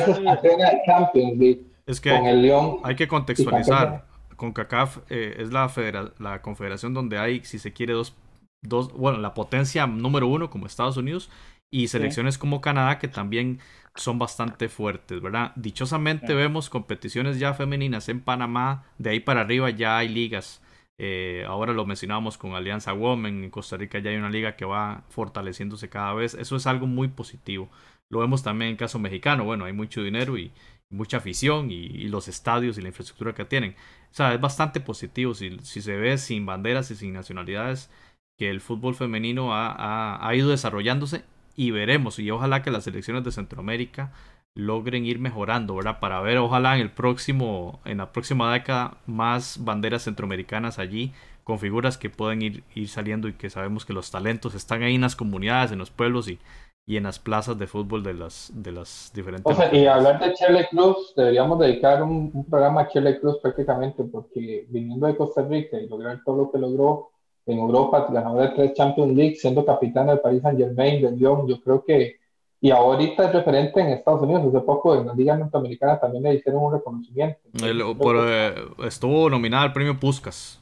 [1.87, 4.07] Es que hay que contextualizar.
[4.37, 5.71] CONCACAF eh, es la,
[6.19, 8.17] la confederación donde hay, si se quiere, dos,
[8.63, 11.31] dos, bueno, la potencia número uno como Estados Unidos
[11.71, 13.61] y selecciones como Canadá que también
[13.95, 15.53] son bastante fuertes, ¿verdad?
[15.57, 20.63] Dichosamente vemos competiciones ya femeninas en Panamá, de ahí para arriba ya hay ligas.
[20.99, 24.65] Eh, ahora lo mencionábamos con Alianza Women, en Costa Rica ya hay una liga que
[24.65, 26.35] va fortaleciéndose cada vez.
[26.35, 27.69] Eso es algo muy positivo.
[28.11, 30.53] Lo vemos también en caso mexicano, bueno, hay mucho dinero y
[30.91, 33.77] mucha afición y, los estadios y la infraestructura que tienen.
[34.11, 37.91] O sea, es bastante positivo si, se ve sin banderas y sin nacionalidades
[38.37, 41.25] que el fútbol femenino ha, ido desarrollándose
[41.57, 44.13] y veremos y ojalá que las selecciones de Centroamérica
[44.57, 46.01] logren ir mejorando, ¿verdad?
[46.01, 51.13] Para ver, ojalá en el próximo, en la próxima década, más banderas centroamericanas allí,
[51.45, 55.01] con figuras que pueden ir saliendo y que sabemos que los talentos están ahí en
[55.03, 56.39] las comunidades, en los pueblos y,
[56.87, 59.47] y en las plazas de fútbol de las, de las diferentes.
[59.47, 64.03] O sea, y hablar de Chile Cruz, deberíamos dedicar un, programa a Chile Cruz prácticamente,
[64.05, 67.11] porque viniendo de Costa Rica y lograr todo lo que logró
[67.47, 71.47] en Europa, ganador de tres Champions League, siendo capitán del Paris Saint Germain, del Lyon,
[71.47, 72.17] yo creo que,
[72.61, 76.35] y ahorita es referente en Estados Unidos, hace poco en la Liga Norteamericana también le
[76.35, 77.39] hicieron un reconocimiento.
[77.63, 78.55] Eh,
[78.85, 80.60] estuvo nominada al premio Puskas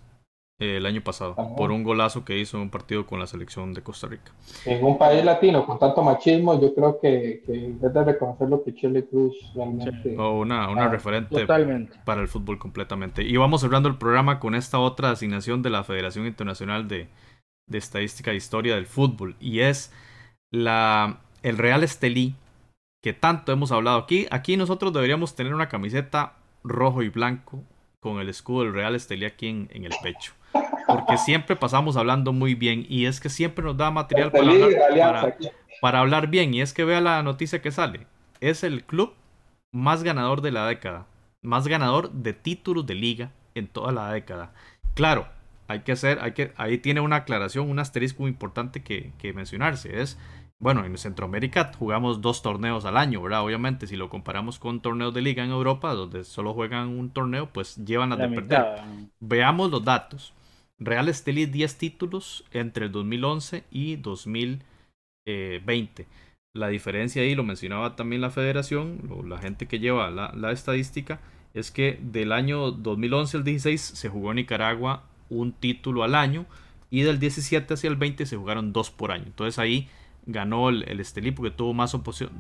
[0.59, 3.83] el año pasado por un golazo que hizo en un partido con la selección de
[3.83, 4.33] Costa Rica.
[4.65, 8.65] En un país latino con tanto machismo, yo creo que, que es de reconocer lo
[8.65, 10.17] que Chile Cruz realmente.
[10.17, 11.47] una, una referente
[12.05, 13.23] para el fútbol completamente.
[13.23, 17.07] Y vamos cerrando el programa con esta otra asignación de la Federación Internacional de,
[17.69, 19.93] de Estadística e Historia del Fútbol y es
[20.51, 22.35] la el Real Estelí,
[23.03, 24.27] que tanto hemos hablado aquí.
[24.31, 27.63] Aquí nosotros deberíamos tener una camiseta rojo y blanco
[28.01, 30.33] con el escudo del Real Estelí aquí en, el pecho.
[30.87, 35.37] Porque siempre pasamos hablando muy bien y es que siempre nos da material para hablar,
[35.81, 36.55] para hablar bien.
[36.55, 38.07] Y es que vea la noticia que sale.
[38.41, 39.15] Es el club
[39.73, 41.07] más ganador de la década.
[41.43, 44.53] Más ganador de títulos de liga en toda la década.
[44.95, 45.29] Claro,
[45.69, 49.33] hay que hacer, hay que, ahí tiene una aclaración, un asterisco muy importante que, que
[49.33, 50.01] mencionarse.
[50.01, 50.19] Es,
[50.59, 53.45] bueno, en Centroamérica jugamos dos torneos al año, ¿verdad?
[53.45, 57.49] Obviamente, si lo comparamos con torneos de liga en Europa, donde solo juegan un torneo,
[57.53, 58.67] pues llevan a de perder.
[59.21, 60.35] Veamos los datos.
[60.81, 66.07] Real Estelí 10 títulos entre el 2011 y 2020.
[66.55, 71.21] La diferencia ahí, lo mencionaba también la federación, la gente que lleva la, estadística,
[71.55, 76.47] es que del año 2011 al 16 se jugó en Nicaragua un título al año
[76.91, 79.25] y del 17 hacia el 20 se jugaron dos por año.
[79.27, 79.89] Entonces ahí
[80.27, 82.31] ganó el, el porque tuvo más oposición.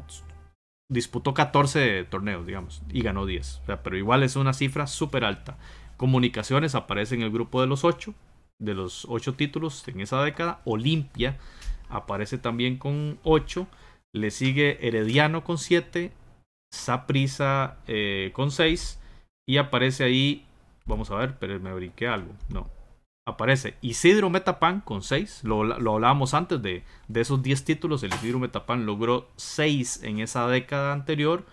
[0.90, 3.62] Disputó 14 torneos, digamos, y ganó 10.
[3.82, 5.58] pero igual es una cifra súper alta.
[5.98, 8.14] Comunicaciones aparece en el grupo de los 8,
[8.58, 10.60] de los 8 títulos en esa década.
[10.64, 11.38] Olimpia
[11.88, 13.66] aparece también con 8.
[14.12, 16.12] Le sigue Herediano con 7.
[16.72, 19.00] Saprisa eh, con 6.
[19.46, 20.46] Y aparece ahí,
[20.84, 22.34] vamos a ver, pero me brinqué algo.
[22.50, 22.68] No,
[23.26, 25.44] aparece Isidro Metapan con 6.
[25.44, 28.02] Lo, lo, hablábamos antes de, de esos 10 títulos.
[28.02, 31.46] El Isidro Metapan logró 6 en esa década anterior.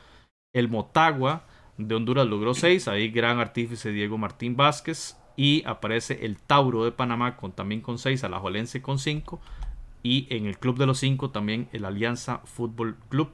[0.54, 1.46] El Motagua
[1.78, 2.88] de Honduras logró 6.
[2.88, 5.18] Ahí gran artífice Diego Martín Vázquez.
[5.36, 8.24] Y aparece el Tauro de Panamá con, también con 6.
[8.24, 9.40] Alajuelense con 5.
[10.04, 13.30] Y en el Club de los 5 también el Alianza Fútbol Club.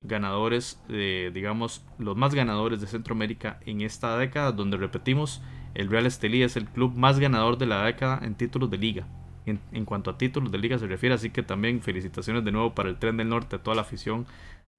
[0.00, 4.52] Ganadores, digamos, los más ganadores de Centroamérica en esta década.
[4.52, 5.40] Donde repetimos
[5.74, 9.06] el Real Estelí es el club más ganador de la década en títulos de liga.
[9.46, 12.90] En, cuanto a títulos de liga se refiere, así que también felicitaciones de nuevo para
[12.90, 14.26] el Tren del Norte, a toda la afición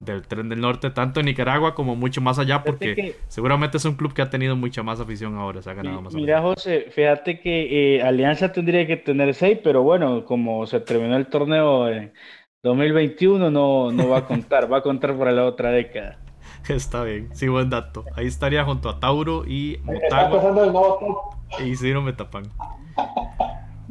[0.00, 3.96] del Tren del Norte, tanto en Nicaragua como mucho más allá, porque seguramente es un
[3.96, 6.14] club que ha tenido mucha más afición ahora, se ha ganado más.
[6.14, 11.16] Mira, José, fíjate que eh, Alianza tendría que tener seis, pero bueno, como se terminó
[11.16, 12.14] el torneo en
[12.62, 16.18] 2021, no, no va a contar, va a contar para la otra década.
[16.68, 18.06] Está bien, sí, buen dato.
[18.16, 21.30] Ahí estaría junto a Tauro y Motagua.
[21.58, 22.44] Y Isidro Metapan.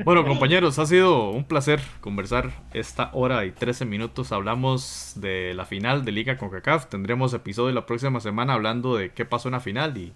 [0.05, 4.31] Bueno, compañeros, ha sido un placer conversar esta hora y 13 minutos.
[4.31, 6.87] Hablamos de la final de Liga con CACAF.
[6.87, 10.13] Tendremos episodio la próxima semana hablando de qué pasó en la final y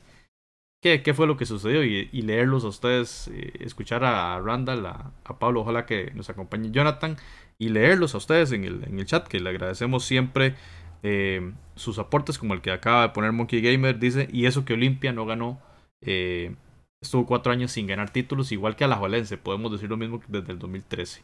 [0.82, 5.12] qué, qué fue lo que sucedió y, leerlos a ustedes, eh, escuchar a Randall, a,
[5.24, 7.18] a, Pablo, ojalá que nos acompañe Jonathan
[7.58, 10.56] y leerlos a ustedes en el, en el chat, que le agradecemos siempre
[11.04, 14.74] eh, sus aportes, como el que acaba de poner Monkey Gamer, dice, y eso que
[14.74, 15.62] Olimpia no ganó,
[16.02, 16.56] eh,
[17.04, 20.22] estuvo cuatro años sin ganar títulos, igual que a la Juelense, podemos decir lo mismo
[20.28, 21.22] desde el 2013.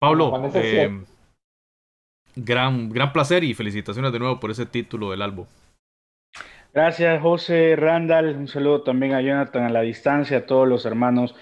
[0.00, 1.04] Pablo, eh,
[2.34, 5.46] gran, gran placer y felicitaciones de nuevo por ese título del Albo.
[6.72, 8.36] Gracias, José Randall.
[8.36, 11.34] Un saludo también a Jonathan a la distancia, a todos los hermanos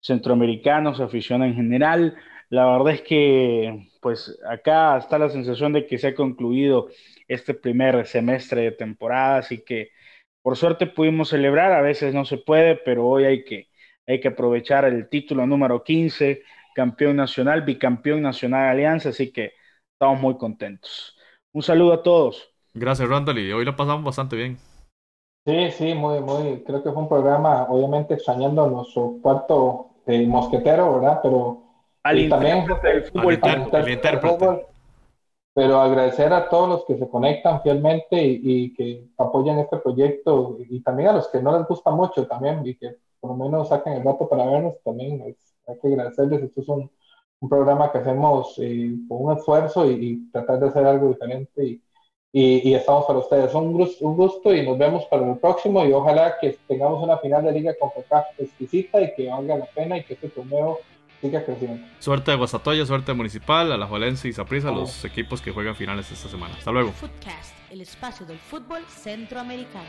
[0.00, 2.16] centroamericanos, afición en general.
[2.50, 6.88] La verdad es que pues acá está la sensación de que se ha concluido
[7.26, 9.90] este primer semestre de temporada, así que
[10.46, 13.68] por suerte pudimos celebrar, a veces no se puede, pero hoy hay que,
[14.06, 16.40] hay que aprovechar el título número 15,
[16.72, 19.54] campeón nacional, bicampeón nacional de Alianza, así que
[19.94, 21.16] estamos muy contentos.
[21.52, 22.54] Un saludo a todos.
[22.74, 24.56] Gracias, Randall, y hoy lo pasamos bastante bien.
[25.44, 31.00] Sí, sí, muy, muy, creo que fue un programa, obviamente extrañando nuestro cuarto eh, mosquetero,
[31.00, 31.18] ¿verdad?
[31.24, 31.64] Pero
[32.04, 34.62] al también, fútbol,
[35.56, 40.82] Pero agradecer a todos los que se conectan fielmente y, que apoyan este proyecto y
[40.82, 43.94] también a los que no les gusta mucho también y que por lo menos sacan
[43.94, 45.22] el rato para vernos también.
[45.22, 46.42] hay que agradecerles.
[46.42, 46.90] Esto es un,
[47.40, 51.82] un programa que hacemos eh, con un esfuerzo y, tratar de hacer algo diferente y,
[52.32, 53.54] y, estamos para ustedes.
[53.54, 53.68] Un,
[54.00, 57.52] un gusto y nos vemos para el próximo y ojalá que tengamos una final de
[57.52, 60.80] liga con CONCACAF exquisita y que valga la pena y que este torneo
[61.20, 61.86] siga creciendo.
[61.98, 64.76] Suerte de Guasatoya, suerte de Municipal, Alajuelense y Saprissa, oh.
[64.76, 66.54] los equipos que juegan finales esta semana.
[66.54, 66.92] Hasta luego.
[66.92, 69.84] Footcast, el espacio del fútbol centroamericano.